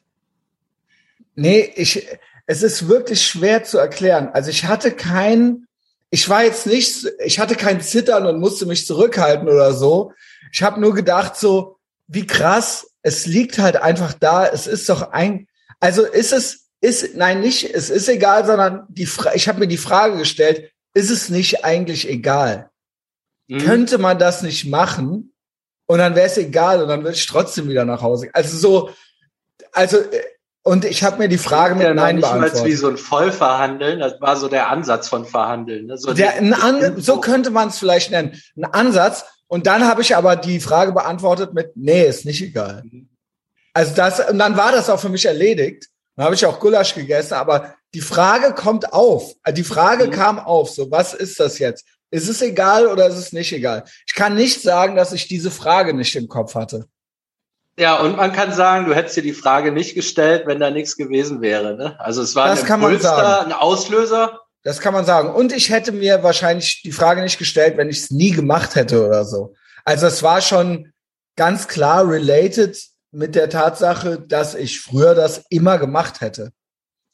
Nee, 1.35 1.73
ich, 1.77 2.07
es 2.45 2.63
ist 2.63 2.89
wirklich 2.89 3.27
schwer 3.27 3.65
zu 3.65 3.79
erklären. 3.79 4.29
Also 4.35 4.51
ich 4.51 4.67
hatte 4.67 4.91
kein, 4.91 5.68
ich 6.11 6.29
war 6.29 6.45
jetzt 6.45 6.67
nicht, 6.67 7.07
ich 7.25 7.39
hatte 7.39 7.55
kein 7.55 7.81
Zittern 7.81 8.27
und 8.27 8.41
musste 8.41 8.67
mich 8.67 8.87
zurückhalten 8.87 9.49
oder 9.49 9.73
so. 9.73 10.13
Ich 10.53 10.63
habe 10.63 10.81
nur 10.81 10.95
gedacht 10.95 11.37
so, 11.37 11.79
wie 12.07 12.27
krass, 12.27 12.91
es 13.03 13.27
liegt 13.27 13.59
halt 13.59 13.77
einfach 13.77 14.15
da. 14.15 14.47
Es 14.47 14.67
ist 14.67 14.89
doch 14.89 15.13
ein, 15.13 15.47
also 15.81 16.05
ist 16.05 16.33
es, 16.33 16.69
ist, 16.81 17.15
nein, 17.17 17.41
nicht, 17.41 17.65
es 17.65 17.91
ist 17.91 18.09
egal, 18.09 18.47
sondern 18.47 18.87
die, 18.89 19.07
Fra 19.07 19.35
ich 19.35 19.49
habe 19.49 19.61
mir 19.61 19.69
die 19.69 19.77
Frage 19.77 20.17
gestellt, 20.17 20.73
ist 20.95 21.11
es 21.11 21.29
nicht 21.29 21.65
eigentlich 21.65 22.09
egal? 22.09 22.71
Mhm. 23.49 23.59
Könnte 23.59 23.99
man 23.99 24.19
das 24.19 24.43
nicht 24.43 24.67
machen? 24.67 25.33
Und 25.87 25.99
dann 25.99 26.15
wäre 26.15 26.27
es 26.27 26.37
egal 26.37 26.83
und 26.83 26.89
dann 26.89 27.03
würde 27.03 27.17
ich 27.17 27.27
trotzdem 27.27 27.69
wieder 27.69 27.85
nach 27.85 28.03
Hause. 28.03 28.29
Also 28.33 28.57
so, 28.57 28.91
also 29.73 29.99
äh, 29.99 30.23
und 30.69 30.85
ich 30.85 31.03
habe 31.03 31.17
mir 31.17 31.29
die 31.29 31.39
Frage 31.39 31.75
mit 31.75 31.85
ja 31.85 31.95
Nein 31.95 32.17
nicht 32.17 32.29
beantwortet. 32.29 32.65
wie 32.67 32.75
so 32.75 32.89
ein 32.89 32.99
Vollverhandeln, 32.99 34.01
das 34.01 34.21
war 34.21 34.37
so 34.37 34.49
der 34.49 34.69
Ansatz 34.69 35.09
von 35.09 35.25
Verhandeln. 35.25 35.87
Ne? 35.87 35.97
So, 35.97 36.13
der, 36.13 36.37
An 36.37 37.01
so 37.01 37.21
könnte 37.21 37.51
man 37.51 37.69
es 37.69 37.79
vielleicht 37.79 38.11
nennen. 38.11 38.39
Ein 38.55 38.65
Ansatz. 38.65 39.25
Und 39.47 39.67
dann 39.67 39.87
habe 39.87 40.03
ich 40.03 40.15
aber 40.15 40.37
die 40.37 40.61
Frage 40.61 40.93
beantwortet 40.93 41.55
mit, 41.55 41.73
nee, 41.75 42.07
ist 42.07 42.27
nicht 42.27 42.43
egal. 42.43 42.83
Mhm. 42.85 43.09
Also 43.73 43.95
das, 43.95 44.29
und 44.29 44.39
dann 44.39 44.59
war 44.59 44.71
das 44.71 44.91
auch 44.91 45.01
für 45.01 45.09
mich 45.09 45.25
erledigt. 45.25 45.87
Dann 46.17 46.27
habe 46.27 46.35
ich 46.35 46.45
auch 46.45 46.61
Gulasch 46.61 46.95
gegessen, 46.95 47.35
aber 47.35 47.75
die 47.95 48.03
Frage 48.03 48.53
kommt 48.53 48.93
auf. 48.93 49.33
Die 49.57 49.65
Frage 49.65 50.09
mhm. 50.09 50.11
kam 50.11 50.39
auf. 50.39 50.69
So, 50.69 50.91
was 50.91 51.15
ist 51.15 51.41
das 51.41 51.59
jetzt? 51.59 51.87
Ist 52.11 52.29
es 52.29 52.43
egal 52.43 52.89
oder 52.89 53.07
ist 53.07 53.17
es 53.17 53.33
nicht 53.33 53.53
egal? 53.53 53.85
Ich 54.07 54.15
kann 54.15 54.35
nicht 54.35 54.61
sagen, 54.61 54.97
dass 54.97 55.15
ich 55.15 55.29
diese 55.29 55.51
Frage 55.51 55.95
nicht 55.95 56.15
im 56.15 56.29
Kopf 56.29 56.55
hatte. 56.55 56.87
Ja, 57.79 58.01
und 58.01 58.17
man 58.17 58.33
kann 58.33 58.53
sagen, 58.53 58.87
du 58.87 58.95
hättest 58.95 59.17
dir 59.17 59.23
die 59.23 59.33
Frage 59.33 59.71
nicht 59.71 59.95
gestellt, 59.95 60.47
wenn 60.47 60.59
da 60.59 60.71
nichts 60.71 60.97
gewesen 60.97 61.41
wäre. 61.41 61.77
Ne? 61.77 61.99
Also 62.01 62.23
es 62.23 62.35
war 62.35 62.49
das 62.49 62.65
ein 62.65 62.75
Impuls 62.75 63.03
da, 63.03 63.43
ein 63.43 63.53
Auslöser. 63.53 64.41
Das 64.65 64.81
kann 64.81 64.93
man 64.93 65.05
sagen. 65.05 65.33
Und 65.33 65.53
ich 65.53 65.71
hätte 65.71 65.93
mir 65.93 66.23
wahrscheinlich 66.25 66.83
die 66.83 66.93
Frage 66.93 67.23
nicht 67.23 67.39
gestellt, 67.39 67.77
wenn 67.77 67.89
ich 67.89 67.99
es 68.01 68.11
nie 68.11 68.33
gemacht 68.33 68.75
hätte 68.75 69.07
oder 69.07 69.25
so. 69.25 69.55
Also 69.85 70.07
es 70.07 70.23
war 70.25 70.41
schon 70.41 70.93
ganz 71.37 71.69
klar 71.69 72.09
related 72.09 72.79
mit 73.13 73.37
der 73.37 73.49
Tatsache, 73.49 74.19
dass 74.21 74.57
ich 74.57 74.81
früher 74.81 75.15
das 75.15 75.45
immer 75.49 75.79
gemacht 75.79 76.21
hätte. 76.21 76.51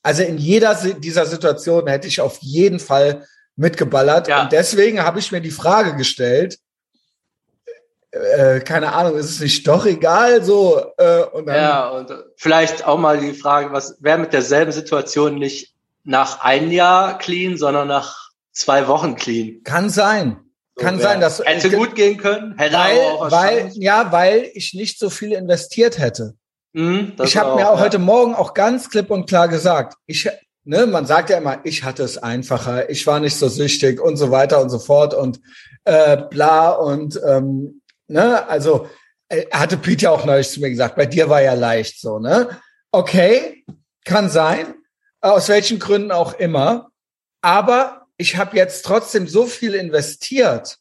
Also 0.03 0.23
in 0.23 0.39
jeder 0.39 0.75
dieser 0.75 1.27
Situationen 1.27 1.89
hätte 1.89 2.09
ich 2.09 2.21
auf 2.21 2.39
jeden 2.41 2.81
Fall 2.81 3.27
mitgeballert. 3.57 4.29
Ja. 4.29 4.43
Und 4.43 4.53
deswegen 4.53 5.03
habe 5.03 5.19
ich 5.19 5.31
mir 5.31 5.41
die 5.41 5.51
Frage 5.51 5.95
gestellt, 5.95 6.59
äh, 8.15 8.61
keine 8.61 8.93
Ahnung, 8.93 9.17
ist 9.17 9.31
es 9.31 9.41
nicht 9.41 9.67
doch 9.67 9.87
egal 9.87 10.45
so? 10.45 10.81
Äh, 10.99 11.25
und 11.33 11.47
dann, 11.47 11.57
ja, 11.57 11.89
und 11.89 12.13
vielleicht 12.37 12.87
auch 12.87 12.99
mal 12.99 13.19
die 13.19 13.33
Frage, 13.33 13.73
was 13.73 13.97
wäre 14.01 14.19
mit 14.19 14.33
derselben 14.33 14.73
Situation 14.73 15.37
nicht 15.37 15.75
nach 16.05 16.41
ein 16.43 16.71
Jahr 16.71 17.19
clean, 17.19 17.57
sondern 17.57 17.89
nach 17.89 18.31
zwei 18.53 18.87
Wochen 18.87 19.17
clean? 19.17 19.63
Kann 19.65 19.91
sein. 19.91 20.41
So 20.77 20.85
Kann 20.85 21.01
sein, 21.01 21.21
dass 21.21 21.41
hätte 21.41 21.71
gut 21.71 21.95
gehen 21.95 22.19
können, 22.19 22.57
hätte 22.59 22.77
weil, 22.77 22.99
auch 22.99 23.31
weil 23.31 23.71
ja, 23.75 24.11
weil 24.11 24.51
ich 24.55 24.75
nicht 24.75 24.99
so 24.99 25.09
viel 25.09 25.33
investiert 25.33 25.99
hätte. 25.99 26.35
Mhm, 26.73 27.13
ich 27.23 27.37
habe 27.37 27.55
mir 27.55 27.71
auch 27.71 27.79
ja. 27.79 27.85
heute 27.85 28.01
Morgen 28.01 28.35
auch 28.35 28.55
ganz 28.55 28.91
klipp 28.91 29.11
und 29.11 29.29
klar 29.29 29.47
gesagt, 29.47 29.95
ich 30.07 30.29
ne, 30.65 30.87
man 30.87 31.07
sagt 31.07 31.31
ja 31.31 31.39
immer, 31.39 31.59
ich 31.65 31.85
hatte 31.85 32.03
es 32.03 32.19
einfacher, 32.19 32.91
ich 32.91 33.07
war 33.07 33.21
nicht 33.21 33.37
so 33.37 33.49
süchtig 33.49 34.01
und 34.01 34.17
so 34.17 34.33
weiter 34.33 34.61
und 34.61 34.71
so 34.71 34.81
fort 34.81 35.15
und 35.15 35.41
äh, 35.85 36.17
bla 36.17 36.71
und 36.71 37.21
ähm, 37.25 37.83
Ne? 38.09 38.47
Also 38.49 38.89
äh, 39.29 39.47
hatte 39.51 39.77
Peter 39.77 40.13
auch 40.13 40.25
neulich 40.25 40.51
zu 40.51 40.61
mir 40.61 40.71
gesagt, 40.71 40.97
bei 40.97 41.07
dir 41.07 41.29
war 41.29 41.43
ja 41.43 41.55
leicht 41.55 42.01
so, 42.01 42.19
ne? 42.19 42.61
Okay, 42.91 43.65
kann 44.05 44.31
sein, 44.31 44.75
aus 45.21 45.49
welchen 45.49 45.79
Gründen 45.79 46.13
auch 46.13 46.35
immer. 46.35 46.91
Aber 47.41 48.07
ich 48.17 48.37
habe 48.37 48.57
jetzt 48.57 48.85
trotzdem 48.85 49.27
so 49.27 49.47
viel 49.47 49.75
investiert. 49.75 50.79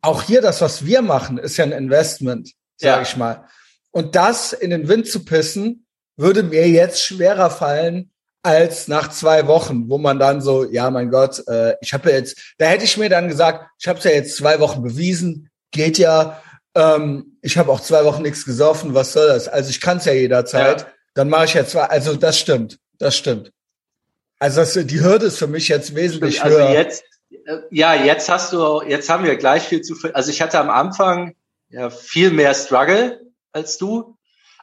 Auch 0.00 0.22
hier 0.22 0.40
das, 0.40 0.60
was 0.60 0.84
wir 0.84 1.02
machen, 1.02 1.38
ist 1.38 1.56
ja 1.56 1.64
ein 1.64 1.72
Investment, 1.72 2.52
sage 2.76 2.96
ja. 2.96 3.02
ich 3.02 3.16
mal. 3.16 3.48
Und 3.90 4.16
das 4.16 4.52
in 4.52 4.70
den 4.70 4.88
Wind 4.88 5.06
zu 5.06 5.24
pissen, 5.24 5.86
würde 6.16 6.42
mir 6.42 6.68
jetzt 6.68 7.02
schwerer 7.02 7.50
fallen 7.50 8.10
als 8.42 8.88
nach 8.88 9.08
zwei 9.10 9.46
Wochen, 9.46 9.88
wo 9.88 9.96
man 9.96 10.18
dann 10.18 10.42
so, 10.42 10.70
ja, 10.70 10.90
mein 10.90 11.10
Gott, 11.10 11.46
äh, 11.48 11.76
ich 11.80 11.94
habe 11.94 12.10
ja 12.10 12.16
jetzt, 12.16 12.54
da 12.58 12.66
hätte 12.66 12.84
ich 12.84 12.98
mir 12.98 13.08
dann 13.08 13.28
gesagt, 13.28 13.66
ich 13.78 13.88
habe 13.88 13.98
es 13.98 14.04
ja 14.04 14.10
jetzt 14.10 14.36
zwei 14.36 14.60
Wochen 14.60 14.82
bewiesen, 14.82 15.50
geht 15.70 15.96
ja, 15.96 16.42
ähm, 16.74 17.38
ich 17.42 17.56
habe 17.58 17.70
auch 17.70 17.80
zwei 17.80 18.04
Wochen 18.04 18.22
nichts 18.22 18.44
gesoffen, 18.44 18.94
was 18.94 19.12
soll 19.12 19.28
das? 19.28 19.48
Also 19.48 19.70
ich 19.70 19.80
kann 19.80 19.98
es 19.98 20.04
ja 20.04 20.12
jederzeit. 20.12 20.80
Ja. 20.82 20.86
Dann 21.14 21.28
mache 21.28 21.44
ich 21.44 21.54
jetzt, 21.54 21.76
also 21.76 22.16
das 22.16 22.38
stimmt, 22.38 22.78
das 22.98 23.16
stimmt. 23.16 23.52
Also 24.40 24.60
das, 24.60 24.72
die 24.74 25.00
Hürde 25.00 25.26
ist 25.26 25.38
für 25.38 25.46
mich 25.46 25.68
jetzt 25.68 25.94
wesentlich 25.94 26.42
also 26.42 26.58
höher. 26.58 26.72
Jetzt, 26.72 27.04
äh, 27.30 27.58
ja, 27.70 27.94
jetzt 27.94 28.28
hast 28.28 28.52
du, 28.52 28.82
jetzt 28.82 29.08
haben 29.08 29.24
wir 29.24 29.36
gleich 29.36 29.62
viel 29.62 29.82
zu 29.82 29.94
viel. 29.94 30.12
Also 30.12 30.30
ich 30.30 30.42
hatte 30.42 30.58
am 30.58 30.70
Anfang 30.70 31.34
ja 31.68 31.90
viel 31.90 32.30
mehr 32.30 32.54
Struggle 32.54 33.20
als 33.52 33.78
du, 33.78 34.16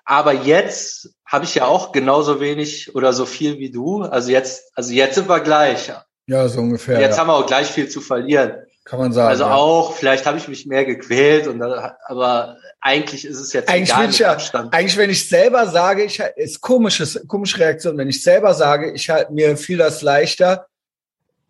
Aber 0.04 0.34
jetzt 0.34 1.10
habe 1.26 1.46
ich 1.46 1.56
ja 1.56 1.66
auch 1.66 1.92
genauso 1.92 2.42
wenig 2.42 2.96
oder 2.96 3.14
so 3.14 3.26
viel 3.26 3.60
wie 3.60 3.72
du. 3.72 4.02
Also 4.04 4.32
jetzt, 4.32 4.72
also 4.76 4.92
jetzt 4.92 5.16
sind 5.16 5.30
wir 5.30 5.40
gleich. 5.40 5.92
Ja, 6.28 6.48
so 6.48 6.60
ungefähr. 6.60 7.00
Jetzt 7.00 7.16
ja. 7.16 7.22
haben 7.22 7.28
wir 7.28 7.36
auch 7.36 7.46
gleich 7.46 7.68
viel 7.68 7.88
zu 7.88 8.02
verlieren. 8.02 8.66
Kann 8.84 9.00
man 9.00 9.14
sagen. 9.14 9.30
Also 9.30 9.44
ja. 9.44 9.54
auch, 9.54 9.94
vielleicht 9.94 10.26
habe 10.26 10.38
ich 10.38 10.48
mich 10.48 10.66
mehr 10.66 10.86
gequält 10.86 11.48
und 11.48 11.60
dann, 11.60 11.92
aber 12.08 12.58
eigentlich 12.80 13.26
ist 13.26 13.40
es 13.40 13.54
jetzt 13.54 13.70
eigentlich, 13.70 13.96
wenn 13.96 14.10
ich, 14.10 14.20
ja, 14.20 14.38
eigentlich, 14.72 14.98
wenn 14.98 15.10
ich 15.12 15.30
selber 15.30 15.68
sage, 15.68 16.04
ich 16.04 16.20
ist 16.36 16.62
komisches, 16.62 17.22
komische 17.28 17.60
Reaktion, 17.60 17.98
wenn 17.98 18.10
ich 18.10 18.24
selber 18.24 18.56
sage, 18.56 18.92
ich 18.92 19.10
halt 19.10 19.30
mir 19.30 19.56
fiel 19.56 19.78
das 19.78 20.02
leichter, 20.02 20.66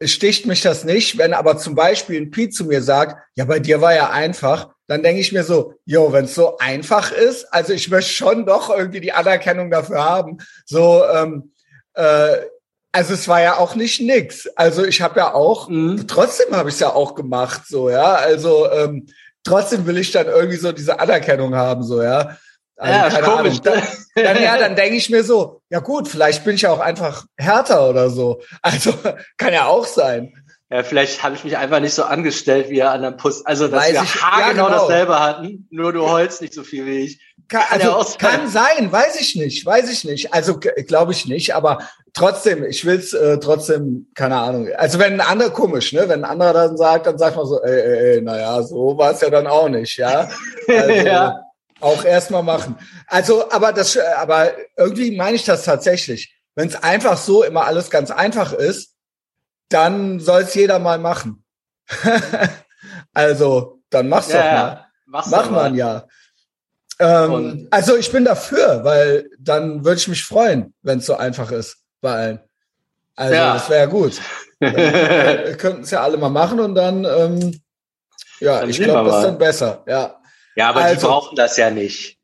sticht 0.03 0.45
mich 0.45 0.61
das 0.61 0.83
nicht. 0.83 1.17
Wenn 1.17 1.33
aber 1.33 1.57
zum 1.57 1.73
Beispiel 1.73 2.19
ein 2.19 2.31
Pete 2.31 2.51
zu 2.51 2.65
mir 2.65 2.81
sagt, 2.81 3.17
ja, 3.35 3.45
bei 3.45 3.59
dir 3.59 3.79
war 3.79 3.95
ja 3.95 4.09
einfach, 4.09 4.69
dann 4.87 5.03
denke 5.03 5.21
ich 5.21 5.31
mir 5.31 5.45
so, 5.45 5.75
jo, 5.85 6.11
wenn 6.11 6.25
es 6.25 6.35
so 6.35 6.57
einfach 6.57 7.13
ist, 7.13 7.45
also 7.53 7.71
ich 7.71 7.89
möchte 7.89 8.11
schon 8.11 8.45
doch 8.45 8.69
irgendwie 8.69 8.99
die 8.99 9.13
Anerkennung 9.13 9.71
dafür 9.71 10.03
haben. 10.03 10.39
So, 10.65 11.05
ähm, 11.05 11.53
äh, 11.93 12.37
also 12.91 13.13
es 13.13 13.27
war 13.27 13.41
ja 13.41 13.57
auch 13.57 13.75
nicht 13.75 14.01
nix. 14.01 14.47
Also 14.55 14.83
ich 14.83 15.01
habe 15.01 15.19
ja 15.19 15.33
auch, 15.33 15.69
mhm. 15.69 16.07
trotzdem 16.07 16.55
habe 16.55 16.69
ich 16.69 16.75
es 16.75 16.81
ja 16.81 16.93
auch 16.93 17.15
gemacht, 17.15 17.63
so 17.67 17.89
ja. 17.89 18.15
Also 18.15 18.69
ähm, 18.71 19.07
trotzdem 19.43 19.85
will 19.85 19.97
ich 19.97 20.11
dann 20.11 20.27
irgendwie 20.27 20.57
so 20.57 20.71
diese 20.71 20.99
Anerkennung 20.99 21.55
haben, 21.55 21.83
so 21.83 22.01
ja. 22.01 22.37
Also, 22.77 22.93
ja, 22.97 23.09
keine 23.09 23.27
komisch. 23.27 23.59
Ahnung. 23.65 23.83
Dann, 24.15 24.23
dann, 24.25 24.43
ja, 24.43 24.57
dann 24.57 24.75
denke 24.75 24.95
ich 24.95 25.09
mir 25.09 25.23
so, 25.23 25.61
ja 25.69 25.79
gut, 25.79 26.07
vielleicht 26.07 26.43
bin 26.43 26.55
ich 26.55 26.63
ja 26.63 26.71
auch 26.71 26.79
einfach 26.79 27.25
härter 27.37 27.87
oder 27.87 28.09
so. 28.09 28.41
Also 28.61 28.93
kann 29.37 29.53
ja 29.53 29.67
auch 29.67 29.85
sein. 29.85 30.33
Ja, 30.71 30.83
vielleicht 30.83 31.21
habe 31.21 31.35
ich 31.35 31.43
mich 31.43 31.57
einfach 31.57 31.81
nicht 31.81 31.93
so 31.93 32.03
angestellt 32.03 32.69
wie 32.69 32.79
er 32.79 32.91
an 32.91 33.01
der 33.01 33.11
Puss. 33.11 33.45
Also, 33.45 33.67
dass 33.67 33.81
Weiß 33.81 33.93
wir 33.93 34.03
ich, 34.03 34.21
haargenau 34.23 34.69
ja, 34.69 34.69
genau. 34.69 34.87
dasselbe 34.87 35.19
hatten, 35.19 35.67
nur 35.69 35.91
du 35.91 36.09
heulst 36.09 36.41
nicht 36.41 36.53
so 36.53 36.63
viel 36.63 36.85
wie 36.85 36.99
ich. 36.99 37.19
Kann, 37.49 37.63
also, 37.69 37.87
ja 37.89 38.05
kann 38.17 38.47
sein, 38.47 38.89
weiß 38.89 39.19
ich 39.19 39.35
nicht, 39.35 39.65
weiß 39.65 39.91
ich 39.91 40.05
nicht. 40.05 40.33
Also 40.33 40.57
glaube 40.59 41.11
ich 41.11 41.25
nicht, 41.25 41.53
aber 41.55 41.79
trotzdem, 42.13 42.63
ich 42.63 42.85
will's 42.85 43.11
äh, 43.11 43.37
trotzdem, 43.39 44.07
keine 44.15 44.37
Ahnung. 44.37 44.69
Also 44.77 44.97
wenn 44.97 45.19
ein 45.19 45.19
anderer 45.19 45.49
komisch, 45.49 45.91
ne? 45.91 46.07
Wenn 46.07 46.23
ein 46.23 46.31
anderer 46.31 46.53
dann 46.53 46.77
sagt, 46.77 47.05
dann 47.05 47.17
sagt 47.17 47.35
man 47.35 47.45
so, 47.45 47.61
ey, 47.61 47.81
ey, 47.81 48.15
ey 48.15 48.21
naja, 48.21 48.63
so 48.63 48.97
war 48.97 49.11
es 49.11 49.19
ja 49.19 49.29
dann 49.29 49.47
auch 49.47 49.67
nicht, 49.67 49.97
ja. 49.97 50.29
Also, 50.69 50.89
ja. 50.89 51.41
Auch 51.81 52.05
erstmal 52.05 52.43
machen. 52.43 52.77
Also, 53.07 53.51
aber 53.51 53.73
das, 53.73 53.97
aber 53.97 54.53
irgendwie 54.77 55.17
meine 55.17 55.35
ich 55.35 55.43
das 55.43 55.65
tatsächlich. 55.65 56.33
Wenn 56.55 56.69
es 56.69 56.81
einfach 56.81 57.17
so 57.17 57.43
immer 57.43 57.65
alles 57.65 57.89
ganz 57.89 58.09
einfach 58.09 58.53
ist, 58.53 58.91
dann 59.73 60.19
soll 60.19 60.41
es 60.41 60.53
jeder 60.53 60.79
mal 60.79 60.99
machen. 60.99 61.43
also, 63.13 63.81
dann 63.89 64.09
mach's 64.09 64.31
ja, 64.31 64.37
doch 64.37 64.51
mal. 64.51 64.85
Mach's 65.05 65.29
Mach 65.29 65.51
man 65.51 65.75
ja. 65.75 66.07
Ähm, 66.99 67.67
also 67.71 67.97
ich 67.97 68.11
bin 68.11 68.25
dafür, 68.25 68.83
weil 68.83 69.29
dann 69.39 69.83
würde 69.83 69.97
ich 69.97 70.07
mich 70.07 70.23
freuen, 70.23 70.73
wenn 70.83 70.99
es 70.99 71.07
so 71.07 71.15
einfach 71.15 71.51
ist 71.51 71.77
bei 71.99 72.13
allen. 72.13 72.39
Also 73.15 73.33
ja. 73.33 73.53
das 73.53 73.69
wäre 73.69 73.81
ja 73.81 73.85
gut. 73.87 74.21
Wir 74.59 75.57
könnten 75.57 75.81
es 75.81 75.91
ja 75.91 76.01
alle 76.01 76.17
mal 76.17 76.29
machen 76.29 76.59
und 76.59 76.75
dann, 76.75 77.03
ähm, 77.03 77.59
ja, 78.39 78.59
dann 78.59 78.69
ich 78.69 78.79
glaube, 78.79 79.09
das 79.09 79.17
ist 79.17 79.25
dann 79.25 79.37
besser. 79.39 79.83
Ja. 79.87 80.21
Ja, 80.55 80.69
aber 80.69 80.81
also, 80.81 80.99
die 80.99 81.07
brauchen 81.07 81.35
das 81.35 81.57
ja 81.57 81.71
nicht. 81.71 82.19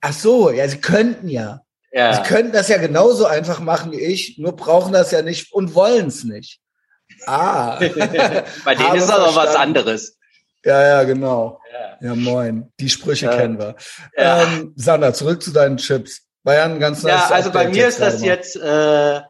Ach 0.00 0.12
so, 0.14 0.50
ja, 0.50 0.66
sie 0.66 0.80
könnten 0.80 1.28
ja. 1.28 1.60
ja. 1.92 2.14
Sie 2.14 2.22
könnten 2.22 2.52
das 2.52 2.68
ja 2.68 2.78
genauso 2.78 3.26
einfach 3.26 3.60
machen 3.60 3.92
wie 3.92 4.00
ich, 4.00 4.38
nur 4.38 4.56
brauchen 4.56 4.94
das 4.94 5.10
ja 5.10 5.20
nicht 5.20 5.52
und 5.52 5.74
wollen 5.74 6.06
es 6.06 6.24
nicht. 6.24 6.61
Ah. 7.26 7.76
Bei 8.64 8.74
denen 8.74 8.96
ist 8.96 9.08
das 9.08 9.18
auch 9.18 9.36
was 9.36 9.54
anderes. 9.54 10.16
Ja, 10.64 10.80
ja, 10.80 11.02
genau. 11.04 11.60
Ja, 11.72 12.08
ja 12.08 12.14
moin. 12.14 12.72
Die 12.78 12.88
Sprüche 12.88 13.30
äh, 13.30 13.36
kennen 13.36 13.58
wir. 13.58 13.76
Ja. 14.16 14.42
Ähm, 14.42 14.72
Sander, 14.76 15.12
zurück 15.12 15.42
zu 15.42 15.50
deinen 15.50 15.76
Chips. 15.76 16.22
War 16.44 16.54
ja 16.54 16.64
ein 16.64 16.80
ganz 16.80 17.02
Ja, 17.02 17.26
also 17.26 17.48
Update 17.48 17.52
bei 17.52 17.68
mir 17.68 17.88
ist 17.88 18.00
das 18.00 18.22
jetzt 18.22 18.56
äh, 18.56 19.20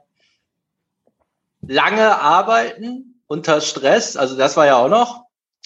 lange 1.66 2.20
Arbeiten 2.20 3.22
unter 3.26 3.60
Stress. 3.60 4.16
Also 4.16 4.36
das 4.36 4.56
war 4.56 4.66
ja 4.66 4.76
auch 4.76 4.88
noch. 4.88 5.24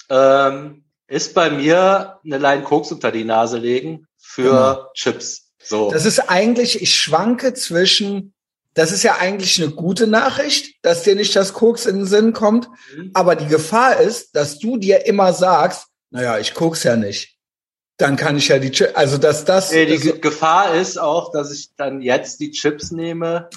Ähm, 0.09 0.85
ist 1.09 1.35
bei 1.35 1.51
mir 1.51 2.19
eine 2.25 2.39
Line 2.39 2.63
Koks 2.63 2.91
unter 2.91 3.13
die 3.13 3.25
Nase 3.25 3.59
legen 3.59 4.07
für 4.19 4.43
genau. 4.43 4.93
Chips. 4.95 5.53
So. 5.63 5.91
Das 5.91 6.05
ist 6.05 6.31
eigentlich, 6.31 6.81
ich 6.83 6.97
schwanke 6.97 7.55
zwischen, 7.55 8.35
das 8.77 8.93
ist 8.93 9.03
ja 9.03 9.17
eigentlich 9.17 9.61
eine 9.61 9.73
gute 9.73 10.07
Nachricht, 10.07 10.77
dass 10.83 11.03
dir 11.03 11.17
nicht 11.17 11.35
das 11.35 11.53
Koks 11.53 11.87
in 11.87 11.97
den 11.97 12.07
Sinn 12.07 12.33
kommt. 12.33 12.69
Mhm. 12.95 13.11
Aber 13.15 13.35
die 13.35 13.49
Gefahr 13.49 13.99
ist, 13.99 14.37
dass 14.37 14.59
du 14.59 14.77
dir 14.77 15.07
immer 15.07 15.33
sagst, 15.33 15.89
naja, 16.11 16.39
ich 16.39 16.55
koks 16.55 16.85
ja 16.85 16.95
nicht. 16.95 17.37
Dann 17.97 18.17
kann 18.17 18.37
ich 18.37 18.49
ja 18.49 18.59
die 18.59 18.71
Chips, 18.71 18.95
also 18.95 19.19
dass 19.19 19.45
das. 19.45 19.73
Nee, 19.73 19.87
die 19.87 19.99
das, 19.99 20.21
Gefahr 20.21 20.75
ist 20.75 20.99
auch, 20.99 21.33
dass 21.33 21.51
ich 21.51 21.75
dann 21.77 22.01
jetzt 22.01 22.39
die 22.41 22.53
Chips 22.53 22.93
nehme, 22.93 23.49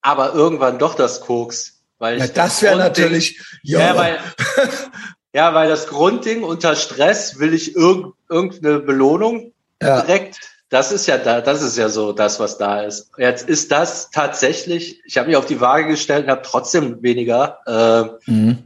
aber 0.00 0.32
irgendwann 0.32 0.78
doch 0.78 0.94
das 0.94 1.20
Koks. 1.20 1.80
Weil 1.98 2.18
ja, 2.18 2.28
das 2.28 2.62
wäre 2.62 2.78
natürlich, 2.78 3.42
ja, 3.62 3.80
ja 3.80 3.96
weil, 3.96 4.18
Ja, 5.34 5.52
weil 5.54 5.68
das 5.68 5.86
Grundding 5.86 6.42
unter 6.42 6.74
Stress 6.74 7.38
will 7.38 7.52
ich 7.52 7.76
irg 7.76 8.14
irgendeine 8.30 8.80
Belohnung 8.80 9.52
ja. 9.82 10.00
direkt. 10.00 10.38
Das 10.70 10.92
ist 10.92 11.06
ja 11.06 11.16
da, 11.16 11.40
das 11.40 11.62
ist 11.62 11.78
ja 11.78 11.88
so 11.88 12.12
das, 12.12 12.40
was 12.40 12.58
da 12.58 12.82
ist. 12.82 13.10
Jetzt 13.16 13.48
ist 13.48 13.72
das 13.72 14.10
tatsächlich, 14.10 15.00
ich 15.06 15.16
habe 15.16 15.28
mich 15.28 15.36
auf 15.36 15.46
die 15.46 15.60
Waage 15.60 15.86
gestellt 15.86 16.24
und 16.24 16.30
habe 16.30 16.42
trotzdem 16.42 17.02
weniger. 17.02 18.18
Äh, 18.26 18.30
mhm. 18.30 18.58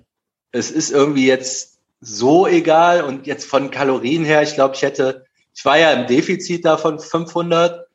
Es 0.50 0.70
ist 0.70 0.90
irgendwie 0.90 1.26
jetzt 1.26 1.78
so 2.00 2.48
egal 2.48 3.04
und 3.04 3.26
jetzt 3.26 3.46
von 3.46 3.70
Kalorien 3.70 4.24
her, 4.24 4.42
ich 4.42 4.54
glaube, 4.54 4.74
ich 4.74 4.82
hätte, 4.82 5.26
ich 5.54 5.64
war 5.64 5.78
ja 5.78 5.92
im 5.92 6.08
Defizit 6.08 6.64
da 6.64 6.76
von 6.76 6.98
500 6.98 7.86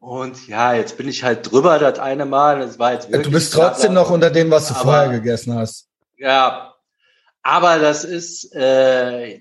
und 0.00 0.48
ja, 0.48 0.74
jetzt 0.74 0.96
bin 0.96 1.08
ich 1.08 1.24
halt 1.24 1.50
drüber 1.50 1.78
das 1.78 1.98
eine 1.98 2.24
Mal. 2.24 2.60
Das 2.60 2.78
war 2.78 2.92
jetzt 2.92 3.12
du 3.12 3.30
bist 3.30 3.52
trotzdem 3.52 3.92
noch 3.92 4.10
unter 4.10 4.30
dem, 4.30 4.50
was 4.50 4.68
du 4.68 4.74
vorher 4.74 5.08
gegessen 5.10 5.54
hast. 5.54 5.88
Ja, 6.16 6.74
aber 7.42 7.78
das 7.78 8.04
ist, 8.04 8.54
äh, 8.54 9.40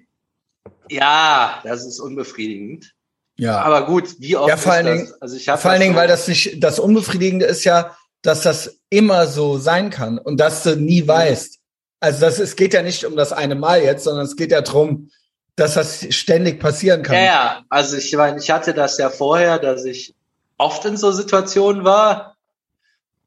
ja, 0.89 1.61
das 1.63 1.85
ist 1.85 1.99
unbefriedigend. 1.99 2.93
Ja. 3.39 3.61
Aber 3.61 3.85
gut, 3.85 4.19
wie 4.19 4.35
oft 4.35 4.49
ja, 4.49 4.57
vor 4.57 4.73
allen 4.73 4.85
Dingen, 4.85 5.13
Also 5.21 5.37
ich 5.37 5.45
vor 5.45 5.71
allen 5.71 5.81
Dingen, 5.81 5.95
weil 5.95 6.07
das 6.07 6.27
nicht, 6.27 6.61
das 6.61 6.77
Unbefriedigende 6.77 7.45
ist 7.45 7.63
ja, 7.63 7.95
dass 8.21 8.41
das 8.41 8.79
immer 8.89 9.27
so 9.27 9.57
sein 9.57 9.89
kann 9.89 10.17
und 10.17 10.37
dass 10.37 10.63
du 10.63 10.75
nie 10.75 11.07
weißt. 11.07 11.57
Also 12.01 12.21
das, 12.21 12.39
es 12.39 12.55
geht 12.55 12.73
ja 12.73 12.81
nicht 12.81 13.05
um 13.05 13.15
das 13.15 13.31
eine 13.31 13.55
Mal 13.55 13.81
jetzt, 13.81 14.03
sondern 14.03 14.25
es 14.25 14.35
geht 14.35 14.51
ja 14.51 14.61
drum, 14.61 15.09
dass 15.55 15.73
das 15.73 16.05
ständig 16.13 16.59
passieren 16.59 17.01
kann. 17.01 17.15
Ja, 17.15 17.23
ja. 17.23 17.63
also 17.69 17.97
ich 17.97 18.13
meine, 18.15 18.39
ich 18.39 18.51
hatte 18.51 18.73
das 18.73 18.97
ja 18.97 19.09
vorher, 19.09 19.57
dass 19.57 19.85
ich 19.85 20.15
oft 20.57 20.83
in 20.85 20.97
so 20.97 21.11
Situationen 21.11 21.83
war, 21.83 22.35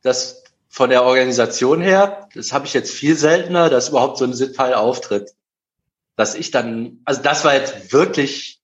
dass 0.03 0.43
von 0.69 0.91
der 0.91 1.05
Organisation 1.05 1.81
her, 1.81 2.29
das 2.35 2.53
habe 2.53 2.67
ich 2.67 2.75
jetzt 2.75 2.93
viel 2.93 3.17
seltener, 3.17 3.69
dass 3.69 3.91
überhaupt 3.91 4.19
so 4.19 4.25
ein 4.25 4.55
Fall 4.55 4.75
auftritt. 4.75 5.33
Dass 6.17 6.35
ich 6.35 6.51
dann, 6.51 7.01
also 7.05 7.23
das 7.23 7.45
war 7.45 7.55
jetzt 7.55 7.93
wirklich, 7.93 8.62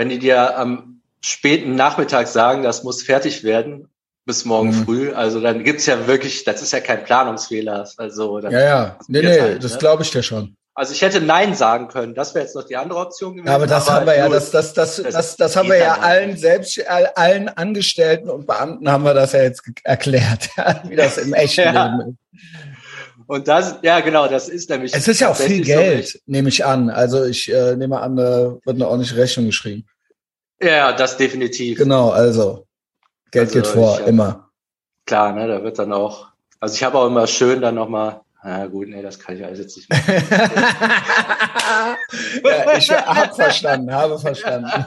wenn 0.00 0.08
die 0.08 0.18
dir 0.18 0.56
am 0.56 1.02
späten 1.20 1.74
Nachmittag 1.74 2.26
sagen, 2.26 2.62
das 2.62 2.84
muss 2.84 3.02
fertig 3.02 3.44
werden 3.44 3.90
bis 4.24 4.46
morgen 4.46 4.70
mhm. 4.70 4.84
früh, 4.86 5.12
also 5.12 5.42
dann 5.42 5.62
gibt's 5.62 5.84
ja 5.84 6.06
wirklich, 6.06 6.44
das 6.44 6.62
ist 6.62 6.72
ja 6.72 6.80
kein 6.80 7.04
Planungsfehler. 7.04 7.86
Also 7.98 8.38
ja, 8.38 8.50
ja, 8.50 8.98
nee, 9.08 9.20
nee, 9.20 9.38
halt, 9.38 9.62
das 9.62 9.72
ne? 9.72 9.78
glaube 9.78 10.02
ich 10.02 10.10
dir 10.10 10.22
schon. 10.22 10.56
Also 10.72 10.94
ich 10.94 11.02
hätte 11.02 11.20
Nein 11.20 11.54
sagen 11.54 11.88
können. 11.88 12.14
Das 12.14 12.34
wäre 12.34 12.46
jetzt 12.46 12.56
noch 12.56 12.64
die 12.64 12.78
andere 12.78 12.98
Option 12.98 13.32
gewesen. 13.32 13.48
Ja, 13.48 13.56
aber 13.56 13.66
das 13.66 13.88
aber 13.88 13.96
haben 13.98 14.06
wir 14.06 14.16
ja, 14.16 14.28
das, 14.30 14.50
das, 14.50 14.72
das, 14.72 14.96
das, 14.96 15.12
das, 15.12 15.36
das 15.36 15.56
haben 15.56 15.68
wir 15.68 15.76
ja 15.76 15.98
allen 15.98 16.38
selbst, 16.38 16.80
allen 16.88 17.50
Angestellten 17.50 18.30
und 18.30 18.46
Beamten 18.46 18.90
haben 18.90 19.04
wir 19.04 19.12
das 19.12 19.32
ja 19.32 19.42
jetzt 19.42 19.62
erklärt, 19.84 20.48
wie 20.84 20.96
das 20.96 21.18
im 21.18 21.34
echten 21.34 21.60
ja. 21.60 21.84
Leben 21.84 22.16
ist. 22.32 22.40
Und 23.30 23.46
das, 23.46 23.76
ja 23.82 24.00
genau, 24.00 24.26
das 24.26 24.48
ist 24.48 24.70
nämlich. 24.70 24.92
Es 24.92 25.06
ist 25.06 25.20
ja 25.20 25.30
auch 25.30 25.36
viel 25.36 25.64
Geld, 25.64 26.08
so 26.08 26.18
nehme 26.26 26.48
ich 26.48 26.64
an. 26.64 26.90
Also 26.90 27.24
ich 27.24 27.48
äh, 27.48 27.76
nehme 27.76 28.00
an, 28.00 28.16
da 28.16 28.56
wird 28.64 28.74
eine 28.74 28.88
ordentliche 28.88 29.16
Rechnung 29.16 29.46
geschrieben. 29.46 29.86
Ja, 30.60 30.92
das 30.92 31.16
definitiv. 31.16 31.78
Genau, 31.78 32.10
also 32.10 32.66
Geld 33.30 33.50
also 33.50 33.60
geht 33.60 33.68
vor, 33.68 34.00
ich, 34.00 34.08
immer. 34.08 34.50
Klar, 35.06 35.32
ne, 35.32 35.46
da 35.46 35.62
wird 35.62 35.78
dann 35.78 35.92
auch. 35.92 36.26
Also 36.58 36.74
ich 36.74 36.82
habe 36.82 36.98
auch 36.98 37.06
immer 37.06 37.28
schön 37.28 37.60
dann 37.60 37.76
nochmal 37.76 38.20
na 38.42 38.66
gut, 38.66 38.88
nee, 38.88 39.00
das 39.00 39.20
kann 39.20 39.36
ich 39.36 39.44
alles 39.44 39.60
jetzt 39.60 39.76
nicht 39.76 39.88
machen. 39.88 40.12
ja, 42.44 42.76
ich 42.76 42.90
habe 42.90 43.32
verstanden, 43.32 43.94
habe 43.94 44.18
verstanden. 44.18 44.68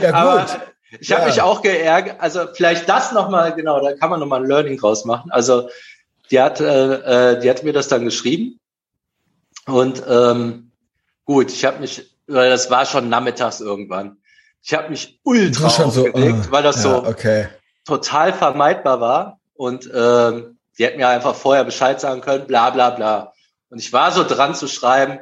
ja, 0.00 0.10
gut. 0.10 0.12
Aber 0.12 0.46
ich 1.00 1.10
habe 1.12 1.22
ja. 1.22 1.28
mich 1.28 1.40
auch 1.40 1.62
geärgert, 1.62 2.16
also 2.20 2.46
vielleicht 2.52 2.86
das 2.88 3.12
nochmal, 3.12 3.54
genau, 3.54 3.80
da 3.80 3.94
kann 3.94 4.10
man 4.10 4.20
nochmal 4.20 4.42
ein 4.42 4.48
Learning 4.48 4.76
draus 4.76 5.06
machen. 5.06 5.30
Also 5.30 5.70
die 6.30 6.40
hat, 6.40 6.60
äh, 6.60 7.32
äh, 7.32 7.40
die 7.40 7.50
hat 7.50 7.62
mir 7.62 7.72
das 7.72 7.88
dann 7.88 8.04
geschrieben 8.04 8.60
und 9.66 10.02
ähm, 10.08 10.72
gut, 11.24 11.50
ich 11.50 11.64
habe 11.64 11.80
mich, 11.80 12.16
weil 12.26 12.50
das 12.50 12.70
war 12.70 12.86
schon 12.86 13.08
nachmittags 13.08 13.60
irgendwann, 13.60 14.18
ich 14.62 14.74
habe 14.74 14.90
mich 14.90 15.20
ultra 15.24 15.66
aufgeregt, 15.66 16.44
so, 16.44 16.48
uh, 16.48 16.52
weil 16.52 16.62
das 16.62 16.76
ja, 16.76 16.82
so 16.82 17.06
okay. 17.06 17.48
total 17.84 18.32
vermeidbar 18.32 19.00
war 19.00 19.40
und 19.54 19.90
ähm, 19.94 20.58
die 20.78 20.84
hätten 20.84 20.98
mir 20.98 21.08
einfach 21.08 21.34
vorher 21.34 21.64
Bescheid 21.64 22.00
sagen 22.00 22.20
können, 22.20 22.46
bla 22.46 22.70
bla 22.70 22.90
bla. 22.90 23.32
Und 23.68 23.78
ich 23.78 23.92
war 23.92 24.12
so 24.12 24.24
dran 24.24 24.54
zu 24.54 24.68
schreiben, 24.68 25.20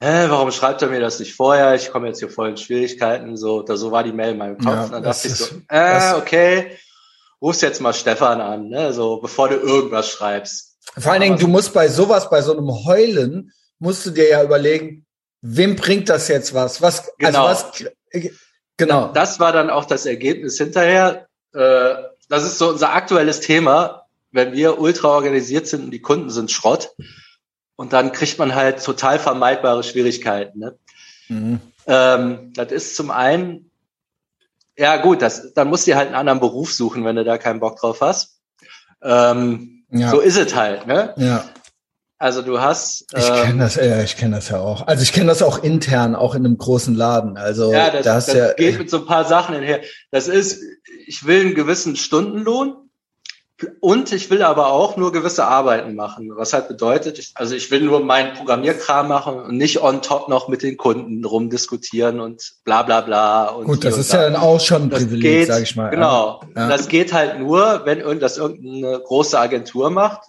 hä, 0.00 0.26
warum 0.28 0.50
schreibt 0.50 0.82
er 0.82 0.88
mir 0.88 1.00
das 1.00 1.18
nicht 1.18 1.34
vorher? 1.34 1.74
Ich 1.74 1.90
komme 1.90 2.08
jetzt 2.08 2.18
hier 2.18 2.28
voll 2.28 2.50
in 2.50 2.56
Schwierigkeiten. 2.56 3.36
So, 3.36 3.62
da, 3.62 3.76
so 3.76 3.90
war 3.90 4.02
die 4.04 4.12
Mail 4.12 4.32
in 4.32 4.38
meinem 4.38 4.58
Kopf. 4.58 4.74
Ja, 4.74 4.88
dann 4.88 5.02
dachte 5.02 5.28
ich 5.28 5.34
so, 5.34 5.56
äh, 5.68 6.14
okay, 6.14 6.78
rufst 7.44 7.60
jetzt 7.60 7.82
mal 7.82 7.92
Stefan 7.92 8.40
an, 8.40 8.68
ne? 8.68 8.94
so, 8.94 9.18
bevor 9.18 9.50
du 9.50 9.56
irgendwas 9.56 10.08
schreibst. 10.08 10.78
Vor 10.96 11.12
allen 11.12 11.20
Dingen, 11.20 11.38
du 11.38 11.46
musst 11.46 11.74
bei 11.74 11.88
sowas, 11.88 12.30
bei 12.30 12.40
so 12.40 12.56
einem 12.56 12.70
Heulen, 12.86 13.52
musst 13.78 14.06
du 14.06 14.10
dir 14.10 14.30
ja 14.30 14.42
überlegen, 14.42 15.04
wem 15.42 15.76
bringt 15.76 16.08
das 16.08 16.28
jetzt 16.28 16.54
was? 16.54 16.80
Was, 16.80 17.10
Genau. 17.18 17.46
also 17.46 17.66
was, 17.66 17.84
genau. 18.78 19.12
Das 19.12 19.40
war 19.40 19.52
dann 19.52 19.68
auch 19.68 19.84
das 19.84 20.06
Ergebnis 20.06 20.56
hinterher. 20.56 21.28
Äh, 21.52 21.94
das 22.30 22.44
ist 22.44 22.56
so 22.56 22.70
unser 22.70 22.94
aktuelles 22.94 23.40
Thema, 23.40 24.06
wenn 24.32 24.54
wir 24.54 24.78
ultra 24.78 25.08
organisiert 25.08 25.66
sind 25.66 25.84
und 25.84 25.90
die 25.90 26.00
Kunden 26.00 26.30
sind 26.30 26.50
Schrott. 26.50 26.92
Und 27.76 27.92
dann 27.92 28.12
kriegt 28.12 28.38
man 28.38 28.54
halt 28.54 28.82
total 28.82 29.18
vermeidbare 29.18 29.82
Schwierigkeiten. 29.82 30.60
Ne? 30.60 30.78
Mhm. 31.28 31.60
Ähm, 31.86 32.52
das 32.54 32.72
ist 32.72 32.96
zum 32.96 33.10
einen, 33.10 33.70
ja 34.76 34.96
gut, 34.96 35.22
das, 35.22 35.52
dann 35.54 35.68
musst 35.68 35.86
du 35.86 35.92
dir 35.92 35.96
halt 35.96 36.08
einen 36.08 36.16
anderen 36.16 36.40
Beruf 36.40 36.72
suchen, 36.72 37.04
wenn 37.04 37.16
du 37.16 37.24
da 37.24 37.38
keinen 37.38 37.60
Bock 37.60 37.78
drauf 37.78 38.00
hast. 38.00 38.40
Ähm, 39.02 39.84
Ja. 39.90 40.10
So 40.10 40.20
ist 40.20 40.36
es 40.36 40.54
halt. 40.54 40.86
Ne? 40.86 41.14
Ja. 41.16 41.44
Also 42.18 42.42
du 42.42 42.60
hast, 42.60 43.04
Ich 43.16 43.28
ähm, 43.28 43.34
kenne 43.44 43.58
das, 43.64 43.74
ja, 43.76 44.02
ich 44.02 44.16
kenne 44.16 44.36
das 44.36 44.48
ja 44.48 44.58
auch. 44.58 44.86
Also 44.86 45.02
ich 45.02 45.12
kenne 45.12 45.26
das 45.26 45.42
auch 45.42 45.62
intern, 45.62 46.14
auch 46.16 46.34
in 46.34 46.44
einem 46.44 46.56
großen 46.56 46.94
Laden. 46.94 47.36
Also 47.36 47.72
ja, 47.72 47.90
das, 47.90 48.26
das 48.26 48.34
ja, 48.34 48.52
geht 48.54 48.78
mit 48.78 48.88
so 48.88 48.98
ein 48.98 49.06
paar 49.06 49.24
Sachen 49.24 49.54
hinher. 49.54 49.82
Das 50.10 50.26
ist, 50.26 50.62
ich 51.06 51.26
will 51.26 51.40
einen 51.42 51.54
gewissen 51.54 51.96
Stundenlohn 51.96 52.83
und 53.80 54.12
ich 54.12 54.30
will 54.30 54.42
aber 54.42 54.72
auch 54.72 54.96
nur 54.96 55.12
gewisse 55.12 55.46
Arbeiten 55.46 55.94
machen. 55.94 56.32
Was 56.34 56.52
halt 56.52 56.66
bedeutet, 56.66 57.20
ich, 57.20 57.32
also 57.34 57.54
ich 57.54 57.70
will 57.70 57.82
nur 57.82 58.00
meinen 58.00 58.34
Programmierkram 58.34 59.06
machen 59.06 59.36
und 59.36 59.56
nicht 59.56 59.80
on 59.80 60.02
top 60.02 60.28
noch 60.28 60.48
mit 60.48 60.62
den 60.64 60.76
Kunden 60.76 61.24
rumdiskutieren 61.24 62.18
und 62.18 62.54
bla 62.64 62.82
bla 62.82 63.00
bla. 63.02 63.46
Und 63.46 63.66
gut, 63.66 63.84
das 63.84 63.96
ist 63.96 64.12
und 64.12 64.18
ja 64.18 64.24
da. 64.24 64.30
dann 64.30 64.42
auch 64.42 64.58
schon 64.60 64.82
ein 64.82 64.90
Das 64.90 65.04
Privileg, 65.04 65.22
geht, 65.22 65.46
sage 65.46 65.62
ich 65.62 65.76
mal. 65.76 65.90
Genau. 65.90 66.42
Ja. 66.56 66.68
Das 66.68 66.88
geht 66.88 67.12
halt 67.12 67.38
nur, 67.38 67.82
wenn 67.84 68.18
das 68.18 68.38
irgendeine 68.38 68.98
große 68.98 69.38
Agentur 69.38 69.90
macht. 69.90 70.22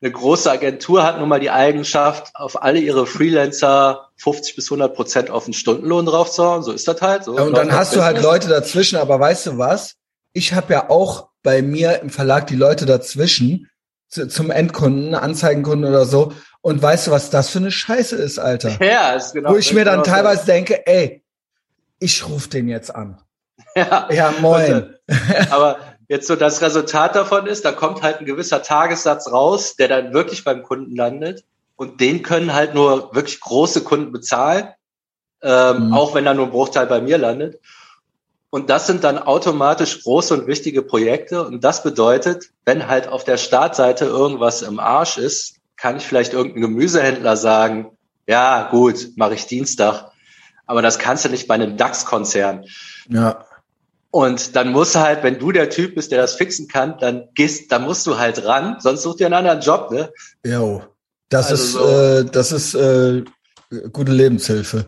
Eine 0.00 0.12
große 0.12 0.50
Agentur 0.50 1.02
hat 1.02 1.18
nun 1.18 1.28
mal 1.28 1.40
die 1.40 1.50
Eigenschaft, 1.50 2.30
auf 2.34 2.62
alle 2.62 2.78
ihre 2.78 3.06
Freelancer 3.06 4.08
50 4.16 4.54
bis 4.54 4.70
100 4.70 4.94
Prozent 4.94 5.30
auf 5.30 5.44
den 5.44 5.54
Stundenlohn 5.54 6.06
draufzuhauen. 6.06 6.62
So 6.62 6.70
ist 6.70 6.86
das 6.86 7.02
halt. 7.02 7.24
So 7.24 7.36
Ja, 7.36 7.42
und 7.42 7.56
dann 7.56 7.72
hast 7.72 7.96
du 7.96 8.02
halt. 8.02 8.22
Leute 8.22 8.48
dazwischen, 8.48 8.96
aber 8.96 9.18
weißt 9.18 9.46
du 9.46 9.58
was? 9.58 9.96
Ich 10.32 10.54
habe 10.54 10.72
ja 10.72 10.88
auch 10.88 11.29
bei 11.42 11.62
mir 11.62 12.00
im 12.00 12.10
Verlag 12.10 12.46
die 12.46 12.56
Leute 12.56 12.86
dazwischen 12.86 13.68
zu, 14.08 14.28
zum 14.28 14.50
Endkunden, 14.50 15.14
Anzeigenkunden 15.14 15.88
oder 15.88 16.04
so. 16.04 16.32
Und 16.62 16.82
weißt 16.82 17.06
du, 17.06 17.10
was 17.10 17.30
das 17.30 17.48
für 17.50 17.58
eine 17.58 17.70
Scheiße 17.70 18.16
ist, 18.16 18.38
Alter? 18.38 18.76
Ja, 18.84 19.12
ist 19.14 19.32
genau. 19.32 19.50
Wo 19.52 19.56
ich 19.56 19.72
mir 19.72 19.84
dann 19.84 20.02
genau 20.02 20.04
so. 20.04 20.10
teilweise 20.10 20.46
denke, 20.46 20.86
ey, 20.86 21.22
ich 21.98 22.28
rufe 22.28 22.48
den 22.48 22.68
jetzt 22.68 22.94
an. 22.94 23.20
Ja, 23.76 24.08
Ja, 24.10 24.34
moin. 24.40 24.94
aber 25.50 25.78
jetzt 26.08 26.26
so 26.26 26.34
das 26.36 26.60
Resultat 26.60 27.14
davon 27.14 27.46
ist, 27.46 27.64
da 27.64 27.72
kommt 27.72 28.02
halt 28.02 28.18
ein 28.20 28.26
gewisser 28.26 28.62
Tagessatz 28.62 29.30
raus, 29.30 29.76
der 29.76 29.88
dann 29.88 30.12
wirklich 30.12 30.42
beim 30.44 30.62
Kunden 30.62 30.96
landet. 30.96 31.44
Und 31.76 32.00
den 32.00 32.22
können 32.22 32.52
halt 32.52 32.74
nur 32.74 33.14
wirklich 33.14 33.40
große 33.40 33.82
Kunden 33.82 34.12
bezahlen, 34.12 34.68
ähm, 35.42 35.86
Mhm. 35.88 35.92
auch 35.94 36.14
wenn 36.14 36.24
da 36.26 36.34
nur 36.34 36.46
ein 36.46 36.50
Bruchteil 36.50 36.86
bei 36.86 37.00
mir 37.00 37.16
landet. 37.16 37.58
Und 38.50 38.68
das 38.68 38.86
sind 38.88 39.04
dann 39.04 39.18
automatisch 39.18 40.02
große 40.02 40.34
und 40.34 40.46
wichtige 40.48 40.82
Projekte. 40.82 41.46
Und 41.46 41.62
das 41.62 41.82
bedeutet, 41.84 42.50
wenn 42.64 42.88
halt 42.88 43.08
auf 43.08 43.22
der 43.24 43.36
Startseite 43.36 44.06
irgendwas 44.06 44.62
im 44.62 44.80
Arsch 44.80 45.18
ist, 45.18 45.56
kann 45.76 45.96
ich 45.96 46.04
vielleicht 46.06 46.32
irgendein 46.32 46.62
Gemüsehändler 46.62 47.36
sagen, 47.36 47.96
ja, 48.26 48.68
gut, 48.70 49.10
mache 49.16 49.34
ich 49.34 49.46
Dienstag. 49.46 50.10
Aber 50.66 50.82
das 50.82 50.98
kannst 50.98 51.24
du 51.24 51.28
nicht 51.28 51.46
bei 51.48 51.54
einem 51.54 51.76
DAX-Konzern. 51.76 52.64
Ja. 53.08 53.44
Und 54.10 54.56
dann 54.56 54.72
musst 54.72 54.96
du 54.96 55.00
halt, 55.00 55.22
wenn 55.22 55.38
du 55.38 55.52
der 55.52 55.70
Typ 55.70 55.94
bist, 55.94 56.10
der 56.10 56.20
das 56.20 56.34
fixen 56.34 56.66
kann, 56.66 56.98
dann 56.98 57.28
gehst, 57.34 57.70
dann 57.70 57.82
musst 57.84 58.04
du 58.08 58.18
halt 58.18 58.44
ran, 58.44 58.76
sonst 58.80 59.02
such 59.02 59.16
dir 59.16 59.26
einen 59.26 59.34
anderen 59.34 59.60
Job, 59.60 59.92
ne? 59.92 60.12
Jo. 60.44 60.82
Das 61.28 61.50
Also 61.52 61.62
ist, 61.64 61.72
so- 61.72 61.88
äh, 61.88 62.24
das 62.24 62.50
ist 62.50 62.74
äh, 62.74 63.22
gute 63.92 64.10
Lebenshilfe. 64.10 64.86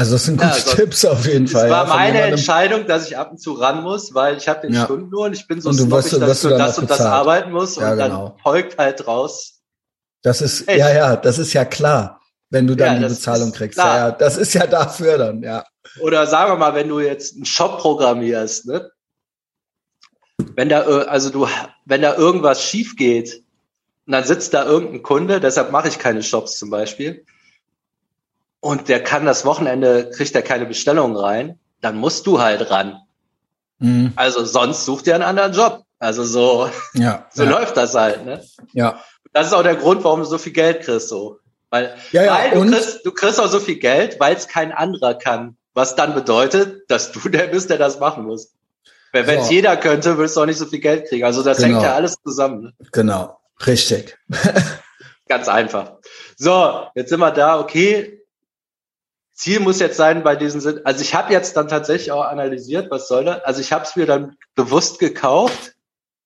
Also 0.00 0.12
das 0.12 0.24
sind 0.24 0.40
Ja, 0.40 0.46
gute 0.48 0.54
also, 0.62 0.76
Tipps 0.76 1.04
auf 1.04 1.26
jeden 1.26 1.44
Es 1.44 1.52
Fall. 1.52 1.68
war 1.68 1.86
ja, 1.86 1.94
meine. 1.94 2.22
Entscheidung, 2.22 2.86
dass 2.86 3.06
ich 3.06 3.18
ab 3.18 3.32
und 3.32 3.38
zu 3.38 3.52
ran 3.52 3.82
muss, 3.82 4.14
weil 4.14 4.38
ich 4.38 4.48
habe 4.48 4.62
den 4.62 4.72
Ja. 4.72 4.84
Stundenlohn, 4.84 5.34
ich 5.34 5.46
bin 5.46 5.60
so 5.60 5.68
Und 5.68 5.74
snobbig, 5.76 5.90
dass 5.92 6.12
ich 6.14 6.18
das 6.18 6.44
und 6.44 6.58
das 6.58 6.76
bezahlt. 6.80 7.00
arbeiten 7.12 7.52
muss 7.52 7.76
Ja, 7.76 7.92
und 7.92 7.98
genau. 7.98 8.28
dann 8.30 8.38
folgt 8.42 8.78
halt 8.78 9.06
raus. 9.06 9.60
Das 10.22 10.40
ist, 10.40 10.66
Echt? 10.66 10.78
ja, 10.78 10.90
ja, 10.90 11.16
das 11.16 11.38
ist 11.38 11.52
ja 11.52 11.66
klar, 11.66 12.22
wenn 12.48 12.66
du 12.66 12.76
dann 12.76 12.94
Ja, 12.94 12.94
die 12.94 13.02
das 13.04 13.16
Bezahlung 13.16 13.52
kriegst. 13.52 13.74
klar. 13.78 13.94
Ja, 13.96 14.06
ja, 14.06 14.10
das 14.12 14.38
ist 14.38 14.54
ja 14.54 14.66
dafür 14.66 15.18
dann, 15.18 15.42
ja. 15.42 15.64
Oder 16.00 16.26
sagen 16.26 16.50
wir 16.52 16.56
mal, 16.56 16.74
wenn 16.74 16.88
du 16.88 17.00
jetzt 17.00 17.36
einen 17.36 17.44
Shop 17.44 17.78
programmierst, 17.78 18.66
ne? 18.66 18.90
Wenn 20.56 20.70
da, 20.70 20.80
also 20.82 21.28
du, 21.28 21.46
wenn 21.84 22.00
da 22.00 22.14
irgendwas 22.16 22.62
schief 22.62 22.96
geht, 22.96 23.42
und 24.06 24.12
dann 24.14 24.24
sitzt 24.24 24.54
da 24.54 24.64
irgendein 24.64 25.02
Kunde, 25.02 25.40
deshalb 25.40 25.70
mache 25.72 25.88
ich 25.88 25.98
keine 25.98 26.22
Shops 26.22 26.58
zum 26.58 26.70
Beispiel, 26.70 27.26
und 28.60 28.88
der 28.88 29.02
kann 29.02 29.26
das 29.26 29.44
Wochenende, 29.44 30.10
kriegt 30.10 30.34
er 30.34 30.42
keine 30.42 30.66
Bestellungen 30.66 31.16
rein, 31.16 31.58
dann 31.80 31.96
musst 31.96 32.26
du 32.26 32.40
halt 32.40 32.70
ran. 32.70 33.00
Mhm. 33.78 34.12
Also 34.16 34.44
sonst 34.44 34.84
such 34.84 35.02
dir 35.02 35.14
einen 35.14 35.24
anderen 35.24 35.52
Job. 35.52 35.84
Also 35.98 36.24
so, 36.24 36.70
Ja, 36.94 37.26
so 37.32 37.44
ja, 37.44 37.50
läuft 37.50 37.76
das 37.76 37.94
halt, 37.94 38.24
ne? 38.24 38.42
ja. 38.72 39.00
Das 39.32 39.46
ist 39.46 39.52
auch 39.52 39.62
der 39.62 39.76
Grund, 39.76 40.02
warum 40.02 40.20
du 40.20 40.26
so 40.26 40.38
viel 40.38 40.52
Geld 40.52 40.82
kriegst, 40.82 41.08
so. 41.08 41.38
Weil, 41.70 41.94
Ja, 42.10 42.24
ja, 42.24 42.34
weil 42.34 42.50
du, 42.50 42.60
und- 42.60 42.72
kriegst, 42.72 43.06
du 43.06 43.12
kriegst 43.12 43.40
auch 43.40 43.46
so 43.48 43.60
viel 43.60 43.76
Geld, 43.76 44.18
weil 44.18 44.34
es 44.34 44.48
kein 44.48 44.72
anderer 44.72 45.14
kann. 45.14 45.56
Was 45.72 45.94
dann 45.94 46.14
bedeutet, 46.14 46.82
dass 46.90 47.12
du 47.12 47.28
der 47.28 47.46
bist, 47.46 47.70
der 47.70 47.78
das 47.78 48.00
machen 48.00 48.24
muss. 48.24 48.52
Wenn 49.12 49.28
es 49.28 49.46
So. 49.46 49.52
jeder 49.52 49.76
könnte, 49.76 50.16
würdest 50.18 50.36
du 50.36 50.40
auch 50.40 50.46
nicht 50.46 50.58
so 50.58 50.66
viel 50.66 50.80
Geld 50.80 51.08
kriegen. 51.08 51.24
Also 51.24 51.42
das 51.44 51.58
Genau. 51.58 51.74
hängt 51.74 51.82
ja 51.84 51.94
alles 51.94 52.16
zusammen. 52.24 52.62
Ne? 52.62 52.72
Genau, 52.92 53.38
richtig. 53.66 54.18
Ganz 55.28 55.48
einfach. 55.48 55.92
So, 56.36 56.86
jetzt 56.94 57.10
sind 57.10 57.20
wir 57.20 57.30
da, 57.30 57.60
okay. 57.60 58.19
Ziel 59.40 59.58
muss 59.60 59.80
jetzt 59.80 59.96
sein 59.96 60.22
bei 60.22 60.36
diesen 60.36 60.60
Sinn. 60.60 60.80
Also 60.84 61.00
ich 61.00 61.14
habe 61.14 61.32
jetzt 61.32 61.56
dann 61.56 61.66
tatsächlich 61.66 62.12
auch 62.12 62.24
analysiert, 62.24 62.90
was 62.90 63.08
soll 63.08 63.24
das? 63.24 63.42
Also 63.44 63.62
ich 63.62 63.72
habe 63.72 63.84
es 63.84 63.96
mir 63.96 64.04
dann 64.04 64.36
bewusst 64.54 64.98
gekauft, 64.98 65.72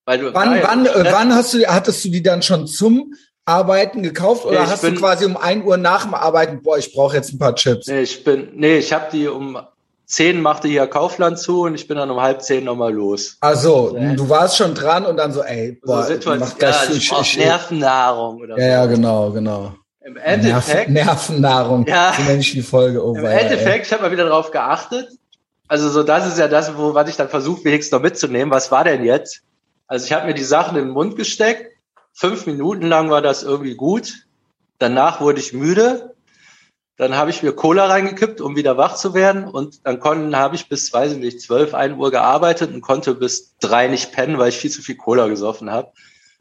weil 0.05 0.19
du 0.19 0.35
Wann, 0.35 0.57
ja 0.57 0.63
wann, 0.65 0.85
äh, 0.87 1.13
wann 1.13 1.33
hast 1.33 1.55
du, 1.55 1.65
hattest 1.67 2.05
du 2.05 2.09
die 2.11 2.23
dann 2.25 2.43
schon 2.43 2.67
zum 2.67 3.15
Arbeiten 3.45 4.03
gekauft 4.03 4.45
oder 4.45 4.63
Nee, 4.63 4.67
hast 4.67 4.83
du 4.83 4.89
bin- 4.89 4.99
quasi 4.99 5.25
um 5.27 5.37
ein 5.37 5.63
Uhr 5.65 5.77
nach 5.77 6.03
dem 6.03 6.15
Arbeiten, 6.15 6.61
boah, 6.63 6.77
ich 6.77 6.93
brauche 6.93 7.15
jetzt 7.15 7.33
ein 7.33 7.39
paar 7.39 7.55
Chips? 7.55 7.87
Nee, 7.87 8.01
ich 8.03 8.25
bin, 8.25 8.49
nee, 8.55 8.79
ich 8.79 8.93
habe 8.93 9.07
die 9.13 9.29
um 9.29 9.59
zehn 10.07 10.41
machte 10.43 10.67
hier 10.67 10.87
Kaufland 10.89 11.39
zu 11.39 11.63
und 11.63 11.77
ich 11.77 11.87
bin 11.87 11.97
dann 11.97 12.11
um 12.11 12.21
halb 12.21 12.43
zehn 12.43 12.65
nochmal 12.65 12.93
los. 12.93 13.37
Also, 13.41 13.97
Ja. 13.97 14.13
du 14.15 14.29
warst 14.29 14.57
schon 14.57 14.75
dran 14.75 15.07
und 15.07 15.19
dann 15.19 15.33
so, 15.33 15.43
ey, 15.43 15.79
So 15.83 15.93
boah, 15.93 16.03
Situation, 16.03 16.39
mach 16.41 16.59
gleich 16.59 16.89
ja, 16.89 16.95
ich 16.97 17.13
ich, 17.13 17.37
Nervennahrung 17.39 18.41
oder 18.41 18.59
Ja, 18.59 18.67
ja, 18.67 18.83
so. 18.85 18.89
genau, 18.91 19.31
genau. 19.31 19.75
Im 20.05 20.15
Nerven, 20.15 20.45
Endeffekt, 20.45 20.91
Nervennahrung. 20.91 21.87
Ja. 21.87 22.15
Die 22.19 22.63
Folge. 22.63 23.03
Oh, 23.03 23.15
im. 23.15 23.25
Endeffekt, 23.25 23.87
ich 23.87 23.93
habe 23.93 24.03
mal 24.03 24.13
wieder 24.13 24.29
drauf 24.29 24.51
geachtet. 24.51 25.09
Also 25.67 25.89
so, 25.89 26.03
das 26.03 26.27
ist 26.27 26.39
ja 26.39 26.47
das, 26.47 26.77
wo 26.77 26.93
was 26.93 27.09
ich 27.09 27.17
dann 27.17 27.31
versuche, 27.31 27.65
wenigstens 27.65 27.93
noch 27.93 28.03
mitzunehmen. 28.03 28.53
Was 28.53 28.71
war 28.71 28.85
denn 28.85 29.03
jetzt? 29.03 29.43
Also 29.87 30.05
ich 30.05 30.13
habe 30.13 30.27
mir 30.27 30.35
die 30.35 30.45
Sachen 30.45 30.77
in 30.77 30.85
den 30.85 30.93
Mund 30.93 31.17
gesteckt. 31.17 31.73
Fünf 32.13 32.45
Minuten 32.45 32.87
lang 32.87 33.09
war 33.09 33.23
das 33.23 33.43
irgendwie 33.43 33.77
gut. 33.77 34.27
Danach 34.79 35.23
wurde 35.23 35.41
ich 35.41 35.55
müde. 35.55 36.15
Dann 36.99 37.17
habe 37.17 37.31
ich 37.31 37.43
mir 37.43 37.53
Cola 37.53 37.87
reingekippt, 37.87 38.43
um 38.43 38.57
wieder 38.57 38.77
wach 38.77 38.97
zu 38.97 39.15
werden. 39.15 39.45
Und 39.45 39.87
dann 39.87 40.01
konnten, 40.01 40.37
habe 40.37 40.55
ich 40.55 40.69
bis, 40.69 40.93
weiß 40.93 41.13
ich 41.13 41.19
nicht, 41.19 41.41
zwölf, 41.41 41.73
ein 41.73 41.97
Uhr 41.97 42.11
gearbeitet 42.11 42.73
und 42.75 42.83
konnte 42.83 43.15
bis 43.15 43.55
drei 43.59 43.89
nicht 43.89 44.13
pennen, 44.13 44.39
weil 44.39 44.51
ich 44.51 44.59
viel 44.59 44.71
zu 44.71 44.83
viel 44.83 44.97
Cola 44.97 45.29
gesoffen 45.29 45.71
habe. 45.71 45.93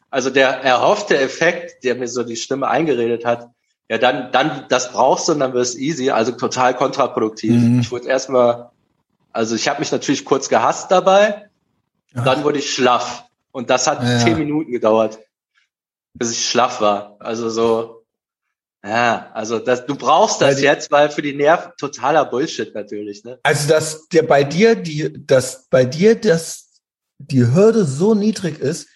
Also 0.09 0.29
der 0.29 0.49
erhoffte 0.63 1.17
Effekt, 1.17 1.83
der 1.83 1.95
mir 1.95 2.07
so 2.07 2.23
die 2.23 2.35
Stimme 2.35 2.67
eingeredet 2.67 3.25
hat, 3.25 3.49
ja, 3.93 3.99
dann, 3.99 4.31
dann, 4.31 4.65
das 4.69 4.91
brauchst 4.91 5.27
du 5.27 5.33
und 5.33 5.39
dann 5.39 5.53
wirst 5.53 5.77
easy, 5.77 6.09
also 6.09 6.31
total 6.31 6.75
kontraproduktiv. 6.75 7.51
Mhm. 7.61 7.79
Ich 7.81 7.91
wurde 7.91 8.07
erstmal, 8.07 8.71
also 9.31 9.53
ich 9.55 9.67
habe 9.69 9.81
mich 9.81 9.91
natürlich 9.91 10.25
kurz 10.25 10.49
gehasst 10.49 10.89
dabei, 10.89 11.47
Ach. 12.15 12.23
dann 12.23 12.43
wurde 12.43 12.57
ich 12.57 12.73
schlaff. 12.73 13.25
Und 13.51 13.69
das 13.69 13.85
hat 13.85 14.01
Ja, 14.01 14.13
ja. 14.13 14.17
zehn 14.17 14.37
Minuten 14.39 14.71
gedauert, 14.71 15.19
bis 16.15 16.31
ich 16.31 16.49
schlaff 16.49 16.81
war. 16.81 17.17
Also 17.19 17.51
so, 17.51 18.03
ja, 18.83 19.29
also 19.35 19.59
das, 19.59 19.85
du 19.85 19.95
brauchst 19.95 20.41
Weil 20.41 20.49
das 20.49 20.57
die- 20.57 20.63
jetzt, 20.65 20.91
weil 20.91 21.11
für 21.11 21.21
die 21.21 21.35
Nerven 21.35 21.71
totaler 21.79 22.25
Bullshit 22.25 22.73
natürlich, 22.73 23.23
ne? 23.23 23.37
Also, 23.43 23.69
dass 23.69 24.07
der 24.07 24.23
bei 24.23 24.43
dir, 24.43 24.75
die, 24.75 25.23
dass 25.27 25.67
bei 25.69 25.85
dir 25.85 26.19
das, 26.19 26.81
die 27.19 27.45
Hürde 27.53 27.85
so 27.85 28.15
niedrig 28.15 28.57
ist, 28.59 28.87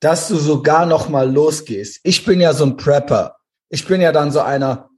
dass 0.00 0.26
du 0.26 0.36
sogar 0.38 0.86
noch 0.86 1.08
mal 1.08 1.30
losgehst. 1.30 2.00
Ich 2.02 2.24
bin 2.24 2.40
ja 2.40 2.52
so 2.52 2.64
ein 2.64 2.76
Prepper. 2.76 3.36
Ich 3.70 3.86
bin 3.86 4.00
ja 4.00 4.12
dann 4.12 4.30
so 4.30 4.40
einer, 4.40 4.90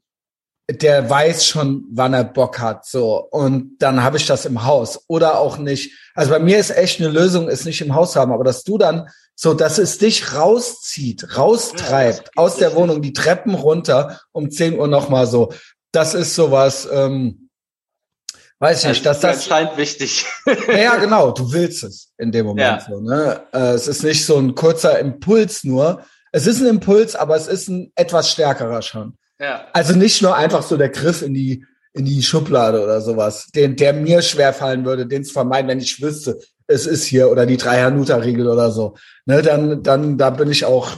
der 0.70 1.08
weiß 1.08 1.46
schon, 1.46 1.84
wann 1.92 2.14
er 2.14 2.24
Bock 2.24 2.58
hat, 2.58 2.86
so. 2.86 3.28
Und 3.30 3.76
dann 3.78 4.02
habe 4.02 4.16
ich 4.16 4.26
das 4.26 4.46
im 4.46 4.64
Haus 4.64 5.04
oder 5.08 5.38
auch 5.38 5.58
nicht. 5.58 5.92
Also 6.14 6.30
bei 6.30 6.38
mir 6.38 6.58
ist 6.58 6.70
echt 6.70 7.00
eine 7.00 7.10
Lösung, 7.10 7.48
es 7.48 7.64
nicht 7.64 7.80
im 7.80 7.94
Haus 7.94 8.16
haben, 8.16 8.32
aber 8.32 8.44
dass 8.44 8.64
du 8.64 8.78
dann 8.78 9.08
so, 9.34 9.54
dass 9.54 9.78
es 9.78 9.98
dich 9.98 10.34
rauszieht, 10.34 11.36
raustreibt 11.36 12.30
Ja, 12.36 12.42
aus 12.42 12.56
der. 12.56 12.74
Wohnung, 12.74 13.02
die 13.02 13.12
Treppen 13.12 13.54
runter 13.54 14.20
um 14.32 14.50
10 14.50 14.78
Uhr 14.78 14.88
noch 14.88 15.08
mal 15.08 15.26
so. 15.26 15.52
das 15.90 16.14
ist 16.14 16.34
sowas, 16.34 16.88
ähm, 16.90 17.50
weiß 18.60 18.84
nicht, 18.86 19.04
dass 19.04 19.20
das 19.20 19.44
scheint 19.44 19.76
wichtig. 19.76 20.24
ja, 20.68 20.96
genau, 20.96 21.32
du 21.32 21.52
willst 21.52 21.82
es 21.82 22.12
in 22.16 22.30
dem 22.32 22.46
Moment 22.46 22.82
ja. 22.82 22.86
so. 22.88 23.00
Ne? 23.00 23.42
Äh, 23.52 23.72
es 23.72 23.88
ist 23.88 24.02
nicht 24.02 24.24
so 24.24 24.38
ein 24.38 24.54
kurzer 24.54 24.98
Impuls 24.98 25.64
nur. 25.64 26.04
Es 26.32 26.46
ist 26.46 26.60
ein 26.60 26.66
Impuls, 26.66 27.14
aber 27.14 27.36
es 27.36 27.46
ist 27.46 27.68
ein 27.68 27.92
etwas 27.94 28.30
stärkerer 28.30 28.82
schon. 28.82 29.16
Ja. 29.38 29.66
Also 29.72 29.94
nicht 29.94 30.22
nur 30.22 30.34
einfach 30.34 30.62
so 30.62 30.76
der 30.76 30.88
Griff 30.88 31.22
in 31.22 31.34
die 31.34 31.64
in 31.94 32.06
die 32.06 32.22
Schublade 32.22 32.82
oder 32.82 33.02
sowas, 33.02 33.48
den 33.54 33.76
der 33.76 33.92
mir 33.92 34.22
schwer 34.22 34.54
fallen 34.54 34.86
würde, 34.86 35.06
den 35.06 35.24
zu 35.24 35.32
vermeiden, 35.34 35.68
wenn 35.68 35.78
ich 35.78 36.00
wüsste, 36.00 36.38
es 36.66 36.86
ist 36.86 37.04
hier 37.04 37.30
oder 37.30 37.44
die 37.44 37.58
drei 37.58 37.82
Hanuta-Regel 37.82 38.48
oder 38.48 38.70
so. 38.70 38.96
Ne, 39.26 39.42
dann 39.42 39.82
dann 39.82 40.16
da 40.16 40.30
bin 40.30 40.50
ich 40.50 40.64
auch 40.64 40.88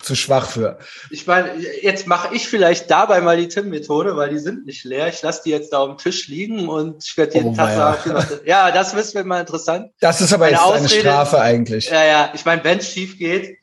zu 0.00 0.14
schwach 0.14 0.46
für. 0.46 0.78
Ich 1.10 1.26
meine, 1.26 1.50
jetzt 1.82 2.06
mache 2.06 2.34
ich 2.34 2.48
vielleicht 2.48 2.90
dabei 2.90 3.20
mal 3.20 3.36
die 3.36 3.48
Tim-Methode, 3.48 4.16
weil 4.16 4.30
die 4.30 4.38
sind 4.38 4.64
nicht 4.64 4.84
leer. 4.84 5.08
Ich 5.08 5.20
lasse 5.20 5.42
die 5.44 5.50
jetzt 5.50 5.74
da 5.74 5.78
auf 5.78 5.88
dem 5.88 5.98
Tisch 5.98 6.26
liegen 6.28 6.68
und 6.68 7.04
ich 7.04 7.16
werde 7.18 7.34
jeden 7.34 7.50
oh, 7.50 7.54
Tag 7.54 8.02
sagen, 8.04 8.40
ja, 8.46 8.70
das 8.70 8.94
wird 8.94 9.26
mal 9.26 9.40
interessant. 9.40 9.90
Das 10.00 10.22
ist 10.22 10.32
aber 10.32 10.44
Meine 10.44 10.52
jetzt 10.52 10.62
Ausrede, 10.62 10.80
eine 10.80 11.00
Strafe 11.00 11.40
eigentlich. 11.40 11.90
Ja, 11.90 12.04
ja, 12.04 12.32
ich 12.34 12.44
meine, 12.46 12.64
wenn 12.64 12.78
es 12.78 12.90
schief 12.90 13.18
geht, 13.18 13.58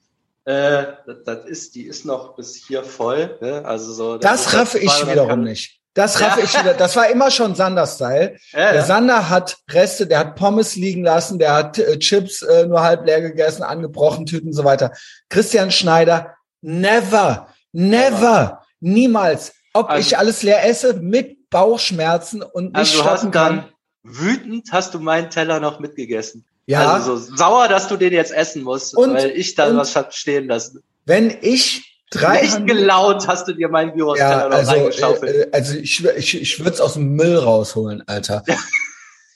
äh, 0.47 0.93
das, 1.05 1.17
das, 1.25 1.45
ist, 1.45 1.75
die 1.75 1.83
ist 1.83 2.05
noch 2.05 2.38
bis 2.38 2.55
hier 2.55 2.83
voll. 2.83 3.38
Ne? 3.41 3.65
Also 3.65 3.91
so. 3.91 4.17
Das, 4.17 4.45
das 4.45 4.53
raffe 4.53 4.79
ich 4.79 5.05
wiederum 5.05 5.29
kann. 5.29 5.43
nicht. 5.43 5.81
Das 5.93 6.21
raffe 6.21 6.39
ja. 6.39 6.45
ich 6.45 6.57
wieder. 6.57 6.73
Das 6.73 6.95
war 6.95 7.10
immer 7.10 7.31
schon 7.31 7.53
Sander-Style. 7.53 8.38
Ja, 8.53 8.71
der 8.71 8.83
Sander 8.86 9.29
hat 9.29 9.57
Reste, 9.69 10.07
der 10.07 10.19
hat 10.19 10.36
Pommes 10.36 10.77
liegen 10.77 11.03
lassen, 11.03 11.38
der 11.38 11.53
hat 11.53 11.79
äh, 11.79 11.99
Chips 11.99 12.43
äh, 12.43 12.65
nur 12.65 12.81
halb 12.81 13.05
leer 13.05 13.19
gegessen, 13.19 13.63
angebrochen, 13.63 14.25
Tüten 14.25 14.47
und 14.47 14.53
so 14.53 14.63
weiter. 14.63 14.93
Christian 15.27 15.69
Schneider, 15.69 16.36
never, 16.62 17.53
never, 17.73 18.63
niemals. 18.79 19.53
Ob 19.73 19.89
also, 19.89 19.99
ich 19.99 20.17
alles 20.17 20.43
leer 20.43 20.65
esse, 20.65 20.93
mit 20.93 21.49
Bauchschmerzen 21.49 22.41
und 22.41 22.67
nicht 22.67 22.77
also 22.77 22.99
stoppen 23.01 23.31
kann. 23.31 23.65
Wütend 24.01 24.69
hast 24.71 24.93
du 24.93 24.99
meinen 24.99 25.29
Teller 25.29 25.60
noch 25.60 25.79
mitgegessen. 25.79 26.46
Ja. 26.67 26.93
Also 26.93 27.17
so 27.17 27.36
sauer, 27.36 27.67
dass 27.67 27.88
du 27.88 27.97
den 27.97 28.13
jetzt 28.13 28.32
essen 28.32 28.63
musst, 28.63 28.95
und, 28.95 29.13
weil 29.15 29.32
ich 29.32 29.56
da 29.56 29.75
was 29.75 29.95
hab 29.95 30.13
stehen 30.13 30.47
lassen. 30.47 30.84
Wenn 31.06 31.36
ich 31.41 31.88
Drei 32.10 32.41
Nicht 32.41 32.65
gelaunt 32.65 33.27
hast 33.27 33.49
du 33.49 33.53
dir 33.53 33.67
meinen 33.67 33.93
Gyros 33.93 34.17
ja, 34.17 34.47
also, 34.47 34.71
reingeschaufelt. 34.71 35.36
Äh, 35.36 35.49
also 35.51 35.75
ich, 35.75 36.06
ich, 36.06 36.41
ich 36.41 36.60
würde 36.60 36.71
es 36.71 36.80
aus 36.80 36.93
dem 36.93 37.15
Müll 37.15 37.38
rausholen, 37.38 38.01
Alter. 38.08 38.45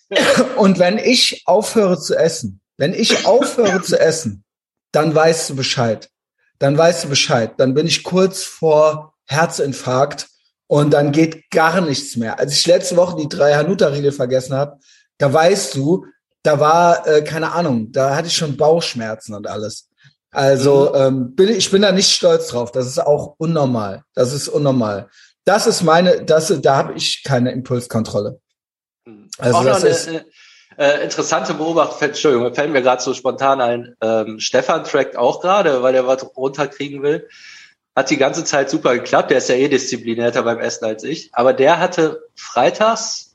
Und 0.55 0.79
wenn 0.79 0.97
ich 0.97 1.43
aufhöre 1.45 1.99
zu 1.99 2.15
essen, 2.15 2.61
wenn 2.77 2.93
ich 2.93 3.25
aufhöre 3.25 3.81
zu 3.81 3.99
essen, 3.99 4.45
dann 4.93 5.13
weißt 5.13 5.49
du 5.49 5.55
Bescheid. 5.55 6.09
Dann 6.59 6.77
weißt 6.77 7.05
du 7.05 7.09
Bescheid. 7.09 7.53
Dann 7.57 7.73
bin 7.73 7.87
ich 7.87 8.03
kurz 8.03 8.43
vor 8.43 9.15
Herzinfarkt 9.25 10.27
und 10.67 10.91
dann 10.91 11.11
geht 11.11 11.49
gar 11.51 11.81
nichts 11.81 12.15
mehr. 12.15 12.39
Als 12.39 12.53
ich 12.53 12.65
letzte 12.67 12.95
Woche 12.95 13.17
die 13.17 13.29
drei 13.29 13.55
Hanuta-Riegel 13.55 14.13
vergessen 14.13 14.55
habe, 14.55 14.79
da 15.17 15.31
weißt 15.31 15.75
du, 15.75 16.05
da 16.43 16.59
war, 16.59 17.07
äh, 17.07 17.23
keine 17.23 17.51
Ahnung, 17.51 17.91
da 17.91 18.15
hatte 18.15 18.27
ich 18.27 18.35
schon 18.35 18.57
Bauchschmerzen 18.57 19.33
und 19.33 19.47
alles. 19.47 19.89
Also 20.31 20.91
mhm. 20.93 21.01
ähm, 21.01 21.35
bin, 21.35 21.49
ich 21.49 21.69
bin 21.71 21.81
da 21.81 21.91
nicht 21.91 22.11
stolz 22.11 22.47
drauf. 22.47 22.71
Das 22.71 22.87
ist 22.87 22.99
auch 22.99 23.35
unnormal. 23.37 24.03
Das 24.15 24.33
ist 24.33 24.47
unnormal. 24.47 25.09
Das 25.43 25.67
ist 25.67 25.83
meine, 25.83 26.23
das, 26.23 26.53
da 26.61 26.75
habe 26.77 26.93
ich 26.93 27.23
keine 27.23 27.51
Impulskontrolle. 27.51 28.39
Mhm. 29.05 29.29
Also 29.37 29.57
auch 29.57 29.65
das 29.65 29.83
ist 29.83 30.07
eine, 30.07 30.25
äh, 30.77 31.03
interessante 31.03 31.53
Beobachtung. 31.53 32.07
Entschuldigung, 32.07 32.53
fällt 32.53 32.71
mir 32.71 32.81
gerade 32.81 33.01
so 33.01 33.13
spontan 33.13 33.59
ein. 33.61 33.95
Ähm, 34.01 34.39
Stefan 34.39 34.83
trackt 34.83 35.17
auch 35.17 35.41
gerade, 35.41 35.83
weil 35.83 35.95
er 35.95 36.07
was 36.07 36.25
runterkriegen 36.35 37.03
will. 37.03 37.27
Hat 37.93 38.09
die 38.09 38.17
ganze 38.17 38.45
Zeit 38.45 38.69
super 38.69 38.93
geklappt. 38.95 39.31
Der 39.31 39.39
ist 39.39 39.49
ja 39.49 39.55
eh 39.55 39.67
disziplinierter 39.67 40.43
beim 40.43 40.59
Essen 40.59 40.85
als 40.85 41.03
ich. 41.03 41.29
Aber 41.33 41.51
der 41.53 41.79
hatte 41.79 42.21
freitags 42.35 43.30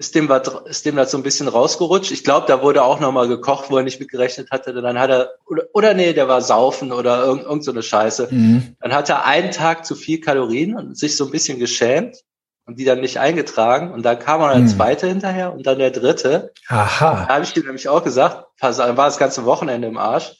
ist 0.00 0.14
dem, 0.14 0.30
was, 0.30 0.48
ist 0.64 0.86
dem 0.86 0.96
das 0.96 1.10
so 1.10 1.18
ein 1.18 1.22
bisschen 1.22 1.46
rausgerutscht. 1.46 2.10
Ich 2.10 2.24
glaube, 2.24 2.46
da 2.46 2.62
wurde 2.62 2.82
auch 2.82 3.00
nochmal 3.00 3.28
gekocht, 3.28 3.66
wo 3.68 3.76
er 3.76 3.82
nicht 3.82 4.00
mitgerechnet 4.00 4.50
hatte. 4.50 4.72
Dann 4.72 4.98
hat 4.98 5.10
er, 5.10 5.32
oder, 5.46 5.64
oder 5.74 5.92
nee, 5.92 6.14
der 6.14 6.26
war 6.26 6.40
saufen 6.40 6.90
oder 6.90 7.22
irgend, 7.22 7.44
irgend 7.44 7.64
so 7.64 7.70
eine 7.70 7.82
Scheiße. 7.82 8.28
Mhm. 8.30 8.76
Dann 8.80 8.94
hat 8.94 9.10
er 9.10 9.26
einen 9.26 9.50
Tag 9.50 9.84
zu 9.84 9.94
viel 9.94 10.18
Kalorien 10.18 10.74
und 10.74 10.96
sich 10.96 11.18
so 11.18 11.26
ein 11.26 11.30
bisschen 11.30 11.58
geschämt 11.58 12.16
und 12.64 12.78
die 12.78 12.86
dann 12.86 13.02
nicht 13.02 13.18
eingetragen. 13.18 13.92
Und 13.92 14.02
dann 14.02 14.18
kam 14.18 14.40
er 14.40 14.52
der 14.52 14.60
mhm. 14.60 14.68
zweite 14.68 15.06
hinterher 15.06 15.52
und 15.52 15.66
dann 15.66 15.78
der 15.78 15.90
dritte. 15.90 16.54
Aha. 16.68 17.26
Da 17.28 17.34
habe 17.34 17.44
ich 17.44 17.52
dir 17.52 17.62
nämlich 17.62 17.90
auch 17.90 18.02
gesagt, 18.02 18.46
dann 18.58 18.96
war 18.96 19.04
das 19.04 19.18
ganze 19.18 19.44
Wochenende 19.44 19.86
im 19.86 19.98
Arsch. 19.98 20.34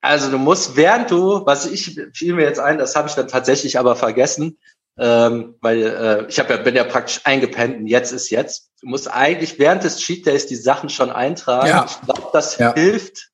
Also 0.00 0.32
du 0.32 0.38
musst, 0.38 0.74
während 0.74 1.12
du, 1.12 1.46
was 1.46 1.64
ich 1.64 1.96
fiel 2.12 2.34
mir 2.34 2.42
jetzt 2.42 2.58
ein, 2.58 2.78
das 2.78 2.96
habe 2.96 3.06
ich 3.06 3.14
dann 3.14 3.28
tatsächlich 3.28 3.78
aber 3.78 3.94
vergessen, 3.94 4.58
ähm, 4.98 5.56
weil 5.60 5.82
äh, 5.82 6.26
ich 6.28 6.38
hab 6.38 6.50
ja, 6.50 6.56
bin 6.58 6.74
ja 6.74 6.84
praktisch 6.84 7.20
eingepennt 7.24 7.78
und 7.78 7.86
jetzt 7.86 8.12
ist 8.12 8.30
jetzt. 8.30 8.70
Du 8.80 8.88
musst 8.88 9.10
eigentlich 9.10 9.58
während 9.58 9.84
des 9.84 9.98
Cheat 9.98 10.26
Days 10.26 10.46
die 10.46 10.56
Sachen 10.56 10.88
schon 10.88 11.10
eintragen. 11.10 11.68
Ja. 11.68 11.86
Ich 11.88 12.00
glaube, 12.02 12.30
das 12.32 12.58
ja. 12.58 12.74
hilft. 12.74 13.30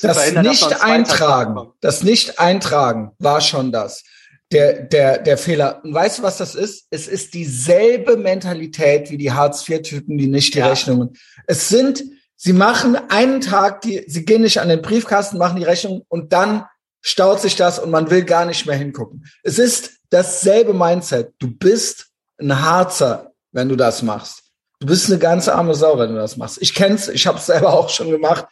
Das 0.00 0.32
nicht 0.32 0.82
eintragen, 0.82 1.72
das 1.80 2.02
nicht 2.02 2.38
eintragen 2.38 3.10
war 3.18 3.40
schon 3.40 3.72
das. 3.72 4.04
Der, 4.52 4.82
der, 4.82 5.18
der 5.18 5.38
Fehler. 5.38 5.80
Und 5.84 5.94
weißt 5.94 6.18
du, 6.18 6.22
was 6.24 6.38
das 6.38 6.56
ist? 6.56 6.86
Es 6.90 7.06
ist 7.06 7.34
dieselbe 7.34 8.16
Mentalität 8.16 9.10
wie 9.10 9.18
die 9.18 9.30
Hartz-IV-Typen, 9.30 10.18
die 10.18 10.26
nicht 10.26 10.54
die 10.54 10.58
ja. 10.58 10.68
Rechnungen. 10.68 11.16
Es 11.46 11.68
sind, 11.68 12.02
sie 12.34 12.52
machen 12.52 12.96
einen 13.10 13.40
Tag, 13.40 13.82
die, 13.82 14.04
sie 14.08 14.24
gehen 14.24 14.42
nicht 14.42 14.60
an 14.60 14.68
den 14.68 14.82
Briefkasten, 14.82 15.38
machen 15.38 15.58
die 15.58 15.64
Rechnung 15.64 16.04
und 16.08 16.32
dann 16.32 16.64
staut 17.02 17.40
sich 17.40 17.56
das 17.56 17.78
und 17.78 17.90
man 17.90 18.10
will 18.10 18.24
gar 18.24 18.44
nicht 18.44 18.66
mehr 18.66 18.76
hingucken. 18.76 19.26
Es 19.42 19.58
ist 19.58 19.92
dasselbe 20.10 20.74
Mindset. 20.74 21.32
Du 21.38 21.50
bist 21.50 22.08
ein 22.38 22.60
Harzer, 22.60 23.32
wenn 23.52 23.68
du 23.68 23.76
das 23.76 24.02
machst. 24.02 24.42
Du 24.80 24.86
bist 24.86 25.10
eine 25.10 25.18
ganze 25.18 25.54
arme 25.54 25.74
Sau, 25.74 25.98
wenn 25.98 26.10
du 26.10 26.16
das 26.16 26.36
machst. 26.36 26.60
Ich 26.60 26.74
kenn's, 26.74 27.08
ich 27.08 27.26
habe 27.26 27.38
es 27.38 27.46
selber 27.46 27.72
auch 27.72 27.90
schon 27.90 28.10
gemacht. 28.10 28.46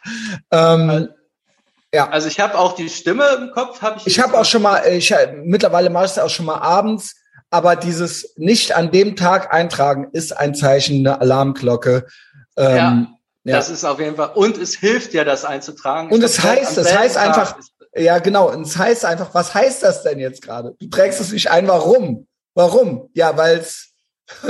Ähm, 0.51 1.09
ja. 1.93 2.07
Also 2.09 2.27
ich 2.27 2.39
habe 2.39 2.57
auch 2.57 2.73
die 2.73 2.89
Stimme 2.89 3.27
im 3.39 3.51
Kopf. 3.51 3.81
Hab 3.81 3.97
ich 3.97 4.05
ich 4.05 4.19
habe 4.19 4.37
auch 4.37 4.45
schon 4.45 4.61
mal, 4.61 4.85
ich 4.87 5.13
mittlerweile 5.43 5.89
mache 5.89 6.05
ich 6.05 6.11
es 6.11 6.19
auch 6.19 6.29
schon 6.29 6.45
mal 6.45 6.59
abends. 6.59 7.15
Aber 7.51 7.75
dieses 7.75 8.35
nicht 8.37 8.75
an 8.75 8.91
dem 8.91 9.15
Tag 9.15 9.51
eintragen 9.51 10.09
ist 10.11 10.37
ein 10.37 10.53
Zeichen, 10.53 10.99
eine 10.99 11.19
Alarmglocke. 11.19 12.05
Ähm, 12.57 12.75
ja, 12.75 13.07
ja, 13.43 13.55
das 13.55 13.71
ist 13.71 13.83
auf 13.85 13.99
jeden 13.99 14.15
Fall. 14.15 14.31
Und 14.35 14.59
es 14.59 14.75
hilft 14.75 15.13
ja, 15.13 15.23
das 15.23 15.45
einzutragen. 15.45 16.11
Und 16.11 16.21
es 16.23 16.43
heißt, 16.43 16.77
es 16.77 16.95
heißt 16.95 17.17
einfach, 17.17 17.57
ja, 17.95 18.19
genau. 18.19 18.51
Und 18.51 18.61
es 18.61 18.77
heißt 18.77 19.05
einfach, 19.05 19.33
was 19.33 19.53
heißt 19.53 19.83
das 19.83 20.03
denn 20.03 20.19
jetzt 20.19 20.41
gerade? 20.41 20.75
Du 20.79 20.87
trägst 20.87 21.21
es 21.21 21.31
nicht 21.31 21.49
ein, 21.49 21.67
warum? 21.67 22.27
Warum? 22.53 23.09
Ja, 23.13 23.35
weil's, 23.37 23.89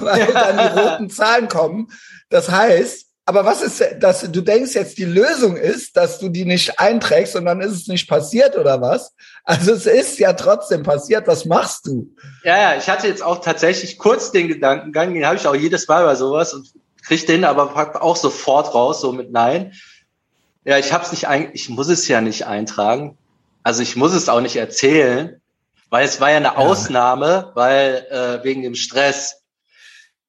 weil 0.00 0.32
dann 0.32 0.58
die 0.58 0.80
roten 0.80 1.10
Zahlen 1.10 1.48
kommen. 1.48 1.88
Das 2.28 2.50
heißt, 2.50 3.06
aber 3.28 3.44
was 3.44 3.60
ist, 3.60 3.84
dass 4.00 4.22
du 4.22 4.40
denkst 4.40 4.74
jetzt, 4.74 4.96
die 4.96 5.04
Lösung 5.04 5.56
ist, 5.56 5.98
dass 5.98 6.18
du 6.18 6.30
die 6.30 6.46
nicht 6.46 6.80
einträgst 6.80 7.36
und 7.36 7.44
dann 7.44 7.60
ist 7.60 7.72
es 7.72 7.86
nicht 7.86 8.08
passiert 8.08 8.56
oder 8.56 8.80
was? 8.80 9.12
Also 9.44 9.74
es 9.74 9.84
ist 9.84 10.18
ja 10.18 10.32
trotzdem 10.32 10.82
passiert. 10.82 11.26
Was 11.26 11.44
machst 11.44 11.86
du? 11.86 12.14
Ja, 12.42 12.56
ja, 12.56 12.78
ich 12.78 12.88
hatte 12.88 13.06
jetzt 13.06 13.22
auch 13.22 13.42
tatsächlich 13.42 13.98
kurz 13.98 14.32
den 14.32 14.48
Gedankengang, 14.48 15.12
den 15.12 15.26
habe 15.26 15.36
ich 15.36 15.46
auch 15.46 15.54
jedes 15.54 15.86
Mal 15.86 16.06
bei 16.06 16.14
sowas 16.14 16.54
und 16.54 16.72
kriege 17.06 17.26
den 17.26 17.44
aber 17.44 18.02
auch 18.02 18.16
sofort 18.16 18.74
raus, 18.74 19.02
so 19.02 19.12
mit 19.12 19.30
Nein. 19.30 19.74
Ja, 20.68 20.76
ich 20.76 20.92
hab's 20.92 21.12
nicht 21.12 21.26
ein, 21.28 21.48
ich 21.54 21.70
muss 21.70 21.88
es 21.88 22.06
ja 22.08 22.20
nicht 22.20 22.44
eintragen. 22.44 23.16
Also 23.62 23.80
ich 23.80 23.96
muss 23.96 24.12
es 24.12 24.28
auch 24.28 24.42
nicht 24.42 24.56
erzählen, 24.56 25.40
weil 25.88 26.04
es 26.04 26.20
war 26.20 26.30
ja 26.30 26.36
eine 26.36 26.48
ja. 26.48 26.56
Ausnahme, 26.56 27.52
weil 27.54 28.06
äh, 28.10 28.44
wegen 28.44 28.60
dem 28.60 28.74
Stress. 28.74 29.40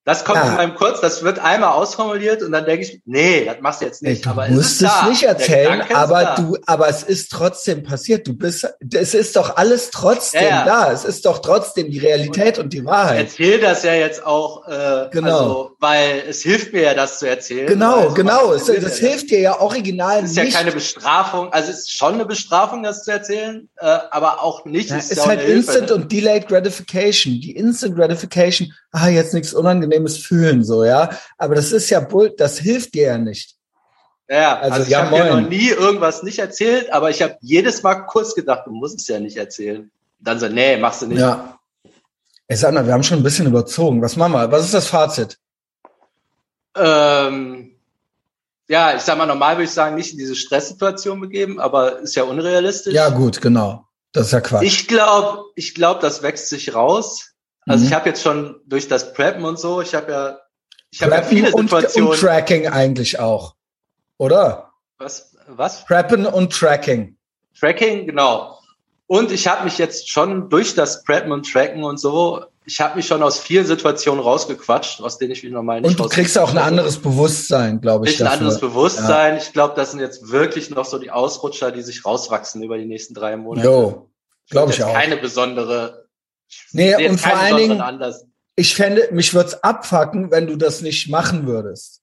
Das 0.10 0.26
kommt 0.26 0.40
ja. 0.40 0.50
in 0.50 0.56
meinem 0.56 0.74
Kurz, 0.74 1.02
das 1.02 1.22
wird 1.22 1.38
einmal 1.38 1.70
ausformuliert 1.70 2.42
und 2.42 2.52
dann 2.52 2.66
denke 2.66 2.84
ich, 2.84 3.00
nee, 3.06 3.46
das 3.46 3.58
machst 3.62 3.82
du 3.82 3.86
jetzt 3.86 4.02
nicht. 4.02 4.26
du 4.26 4.32
aber 4.32 4.48
musst 4.48 4.82
es, 4.82 4.90
es 4.90 5.08
nicht 5.08 5.22
erzählen, 5.22 5.84
aber 5.94 6.34
du, 6.36 6.58
aber 6.66 6.90
es 6.90 7.04
ist 7.04 7.32
trotzdem 7.32 7.84
passiert. 7.84 8.28
Du 8.28 8.34
bist, 8.34 8.68
es 8.92 9.14
ist 9.14 9.36
doch 9.36 9.58
alles 9.58 9.92
trotzdem 9.92 10.42
ja, 10.42 10.50
ja. 10.50 10.66
da. 10.66 10.92
Es 10.92 11.06
ist 11.06 11.28
doch 11.28 11.38
trotzdem 11.44 11.92
die 11.92 12.00
Realität 12.00 12.58
und, 12.58 12.64
und 12.64 12.74
die 12.74 12.84
Wahrheit. 12.86 13.28
Ich 13.28 13.40
erzähle 13.40 13.60
das 13.60 13.84
ja 13.84 13.94
jetzt 13.94 14.26
auch, 14.26 14.68
äh, 14.68 15.10
genau. 15.12 15.30
Also, 15.30 15.72
weil 15.80 16.24
es 16.28 16.42
hilft 16.42 16.74
mir 16.74 16.82
ja, 16.82 16.96
das 16.96 17.20
zu 17.20 17.30
erzählen. 17.30 17.68
Genau, 17.68 18.00
also, 18.00 18.16
genau. 18.16 18.54
Es, 18.54 18.66
das 18.66 18.98
hilft 18.98 19.30
dir 19.30 19.42
ja 19.42 19.60
original 19.60 20.24
nicht. 20.24 20.32
Es 20.32 20.44
ist 20.44 20.54
ja 20.54 20.60
keine 20.60 20.72
Bestrafung, 20.72 21.54
also 21.54 21.70
es 21.70 21.82
ist 21.82 21.94
schon 21.94 22.16
eine 22.16 22.26
Bestrafung, 22.26 22.82
das 22.82 23.04
zu 23.04 23.12
erzählen, 23.12 23.70
äh, 23.78 23.86
aber 23.86 24.42
auch 24.42 24.66
nicht. 24.66 24.90
Ja, 24.90 24.98
es 24.98 25.12
ist 25.12 25.24
halt 25.24 25.44
Instant 25.44 25.90
Hilfe, 25.90 25.94
und 25.94 26.12
Delayed 26.12 26.48
Gratification. 26.48 27.34
Die 27.34 27.56
Instant 27.56 27.96
Gratification, 27.96 28.74
ah, 28.92 29.08
jetzt 29.08 29.36
nichts 29.36 29.54
unangenehm 29.54 29.99
unangenehmes 30.00 30.18
Fühlen, 30.18 30.64
so, 30.64 30.84
ja. 30.84 31.10
Aber 31.38 31.56
das 31.56 31.72
ist 31.72 31.90
ja 31.90 32.00
Bull, 32.00 32.34
das 32.38 32.60
hilft 32.60 32.94
dir 32.94 33.08
ja 33.08 33.18
nicht. 33.18 33.56
Ja, 34.30 34.60
also, 34.60 34.74
also 34.74 34.86
ich 34.86 34.92
ja, 34.92 35.06
habe 35.06 35.16
dir 35.16 35.42
noch 35.42 35.50
nie 35.50 35.70
irgendwas 35.70 36.24
nicht 36.24 36.40
erzählt, 36.40 36.92
aber 36.94 37.10
ich 37.10 37.22
habe 37.22 37.38
jedes 37.42 37.82
Mal 37.82 38.06
kurz 38.06 38.36
gedacht, 38.36 38.68
du 38.68 38.72
musst 38.72 39.00
es 39.00 39.08
ja 39.08 39.20
nicht 39.20 39.38
erzählen. 39.38 39.90
Dann 40.20 40.40
so, 40.40 40.48
nee, 40.48 40.78
machst 40.78 41.02
du 41.02 41.08
nicht. 41.08 41.20
Ja. 41.20 41.58
Ey, 42.48 42.72
mal, 42.72 42.86
wir 42.86 42.94
haben 42.94 43.04
schon 43.04 43.20
ein 43.20 43.24
bisschen 43.24 43.48
überzogen. 43.48 44.02
Was 44.02 44.16
machen 44.16 44.34
wir? 44.34 44.52
Was 44.52 44.66
ist 44.66 44.74
das 44.74 44.88
Fazit? 44.88 45.38
Ähm, 46.76 47.76
ja, 48.68 48.96
ich 48.96 49.02
sag 49.02 49.18
mal, 49.18 49.26
normal 49.26 49.56
würde 49.56 49.64
ich 49.64 49.72
sagen, 49.72 49.96
nicht 49.96 50.12
in 50.12 50.20
diese 50.20 50.36
Stresssituation 50.36 51.20
begeben, 51.22 51.60
aber 51.60 52.00
ist 52.00 52.16
ja 52.16 52.24
unrealistisch. 52.24 52.94
Ja, 52.94 53.10
gut, 53.10 53.42
genau. 53.42 53.86
Das 54.12 54.28
ist 54.28 54.34
ja 54.34 54.42
Quatsch. 54.42 54.64
Ich 54.64 54.88
glaube, 54.88 55.46
ich 55.56 55.74
glaube, 55.74 56.02
das 56.02 56.22
wächst 56.22 56.50
sich 56.50 56.74
raus. 56.74 57.29
Also 57.70 57.84
mhm. 57.84 57.88
ich 57.88 57.94
habe 57.94 58.10
jetzt 58.10 58.24
schon 58.24 58.60
durch 58.66 58.88
das 58.88 59.14
Preppen 59.14 59.46
und 59.46 59.60
so, 59.60 59.80
ich 59.80 59.94
habe 59.94 60.12
ja, 60.12 60.40
ich 60.90 61.04
habe 61.04 61.14
ja 61.14 61.22
viele 61.22 61.52
Situationen. 61.52 62.10
Und, 62.10 62.16
und 62.16 62.20
Tracking 62.20 62.68
eigentlich 62.68 63.20
auch, 63.20 63.54
oder? 64.18 64.72
Was? 64.98 65.36
Was? 65.48 65.86
Preppen 65.86 66.26
und 66.26 66.52
Tracking. 66.52 67.16
Tracking, 67.58 68.08
genau. 68.08 68.58
Und 69.06 69.32
ich 69.32 69.48
habe 69.48 69.66
mich 69.66 69.78
jetzt 69.78 70.10
schon 70.10 70.50
durch 70.50 70.74
das 70.74 71.04
Preppen 71.04 71.32
und 71.32 71.52
Tracken 71.52 71.84
und 71.84 72.00
so, 72.00 72.44
ich 72.66 72.80
habe 72.80 72.96
mich 72.96 73.06
schon 73.06 73.22
aus 73.22 73.40
vielen 73.40 73.66
Situationen 73.66 74.24
rausgequatscht, 74.24 75.02
aus 75.02 75.20
denen 75.20 75.32
ich 75.32 75.44
mich 75.44 75.52
normal 75.52 75.82
nicht 75.82 75.92
Und 75.92 76.00
du 76.00 76.08
kriegst 76.08 76.38
auch 76.40 76.52
ein 76.52 76.58
anderes 76.58 76.98
Bewusstsein, 76.98 77.82
glaube 77.82 78.08
ich. 78.08 78.20
Ein 78.20 78.28
anderes 78.28 78.60
Bewusstsein. 78.60 79.36
Ja. 79.36 79.42
Ich 79.42 79.54
glaube, 79.54 79.74
das 79.76 79.92
sind 79.92 80.00
jetzt 80.00 80.32
wirklich 80.32 80.72
noch 80.72 80.86
so 80.86 80.98
die 80.98 81.12
Ausrutscher, 81.12 81.72
die 81.72 81.84
sich 81.84 82.06
rauswachsen 82.06 82.64
über 82.64 82.78
die 82.78 82.86
nächsten 82.86 83.14
drei 83.14 83.38
Monate. 83.38 83.68
Jo, 83.68 84.10
glaube 84.50 84.72
ich 84.72 84.84
auch. 84.84 84.94
Keine 84.94 85.18
besondere 85.18 85.99
Nee, 86.72 87.08
und 87.08 87.20
vor 87.20 87.36
allen 87.36 87.58
Dingen, 87.58 87.84
ich 88.56 88.76
fände, 88.76 89.08
mich 89.12 89.34
würde 89.34 89.50
es 89.50 89.64
abfacken, 89.64 90.32
wenn 90.32 90.48
du 90.48 90.56
das 90.56 90.82
nicht 90.82 91.10
machen 91.10 91.48
würdest. 91.48 92.02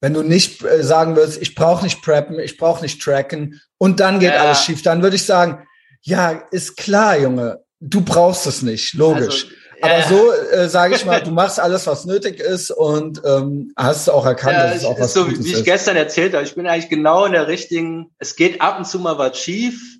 Wenn 0.00 0.14
du 0.14 0.22
nicht 0.22 0.62
äh, 0.62 0.82
sagen 0.82 1.16
würdest, 1.16 1.40
ich 1.40 1.54
brauche 1.54 1.84
nicht 1.84 2.02
preppen, 2.02 2.38
ich 2.38 2.58
brauche 2.58 2.82
nicht 2.82 3.00
tracken 3.00 3.60
und 3.78 4.00
dann 4.00 4.20
geht 4.20 4.34
ja. 4.34 4.42
alles 4.42 4.62
schief, 4.62 4.82
dann 4.82 5.02
würde 5.02 5.16
ich 5.16 5.24
sagen, 5.24 5.66
ja, 6.02 6.42
ist 6.50 6.76
klar, 6.76 7.18
Junge, 7.18 7.64
du 7.80 8.02
brauchst 8.02 8.46
es 8.46 8.62
nicht, 8.62 8.94
logisch. 8.94 9.46
Also, 9.46 9.56
Aber 9.82 9.98
ja. 9.98 10.08
so 10.08 10.32
äh, 10.56 10.68
sage 10.68 10.94
ich 10.94 11.04
mal, 11.04 11.22
du 11.22 11.30
machst 11.30 11.60
alles, 11.60 11.86
was 11.86 12.04
nötig 12.04 12.40
ist 12.40 12.70
und 12.70 13.20
ähm, 13.24 13.72
hast 13.76 14.08
auch 14.08 14.24
erkannt, 14.24 14.54
ja, 14.54 14.68
dass 14.68 14.76
es 14.78 14.84
auch 14.84 14.98
was 14.98 15.12
so, 15.12 15.24
Gutes 15.24 15.44
wie 15.44 15.52
ich 15.52 15.64
gestern 15.64 15.96
erzählt 15.96 16.34
habe. 16.34 16.44
Ich 16.44 16.54
bin 16.54 16.66
eigentlich 16.66 16.88
genau 16.88 17.24
in 17.24 17.32
der 17.32 17.46
richtigen. 17.46 18.10
Es 18.18 18.36
geht 18.36 18.60
ab 18.60 18.78
und 18.78 18.86
zu 18.86 18.98
mal 18.98 19.18
was 19.18 19.38
schief, 19.38 19.95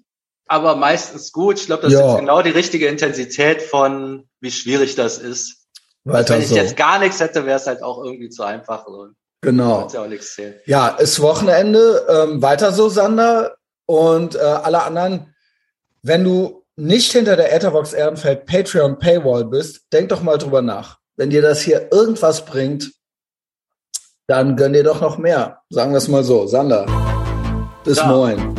aber 0.47 0.77
meistens 0.77 1.33
gut. 1.33 1.59
Ich 1.59 1.67
glaube, 1.67 1.83
das 1.83 1.93
ja. 1.93 2.13
ist 2.13 2.21
genau 2.21 2.43
die 2.43 2.51
richtige 2.51 2.87
Intensität 2.87 3.63
von, 3.63 4.29
wie 4.41 4.51
schwierig 4.51 4.95
das 4.95 5.19
ist. 5.19 5.67
Weiter 6.05 6.35
wenn 6.35 6.43
ich 6.43 6.49
so. 6.49 6.57
jetzt 6.57 6.77
gar 6.77 6.99
nichts 6.99 7.21
hätte, 7.21 7.47
wäre 7.47 7.57
es 7.57 7.67
halt 7.67 7.83
auch 7.83 8.03
irgendwie 8.03 8.29
zu 8.29 8.45
einfach. 8.45 8.87
Genau. 9.41 9.89
Ja, 9.93 10.07
ja, 10.67 10.89
ist 10.89 11.21
Wochenende. 11.21 12.07
Ähm, 12.09 12.43
weiter 12.43 12.73
so, 12.73 12.89
Sander. 12.89 13.57
Und 13.87 14.37
äh, 14.37 14.39
alle 14.39 14.83
anderen, 14.83 15.35
wenn 16.03 16.25
du 16.25 16.65
nicht 16.77 17.13
hinter 17.13 17.37
der 17.37 17.53
Etherbox 17.53 17.93
Ehrenfeld 17.93 18.47
Patreon 18.47 18.99
Paywall 18.99 19.45
bist, 19.45 19.87
denk 19.93 20.09
doch 20.11 20.23
mal 20.23 20.39
drüber 20.39 20.63
nach. 20.63 20.99
Wenn 21.17 21.31
dir 21.31 21.43
das 21.43 21.61
hier 21.61 21.91
irgendwas 21.93 22.45
bringt, 22.45 22.93
dann 24.27 24.57
gönn 24.57 24.73
dir 24.73 24.85
doch 24.85 25.01
noch 25.01 25.19
mehr. 25.19 25.63
Sagen 25.71 25.93
wir 25.93 25.99
es 25.99 26.09
mal 26.09 26.25
so. 26.25 26.47
Sander, 26.47 26.87
bis 27.85 27.99
ja. 27.99 28.07
moin. 28.07 28.56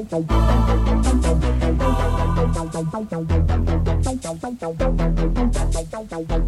Thank 0.00 0.28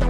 you. 0.03 0.10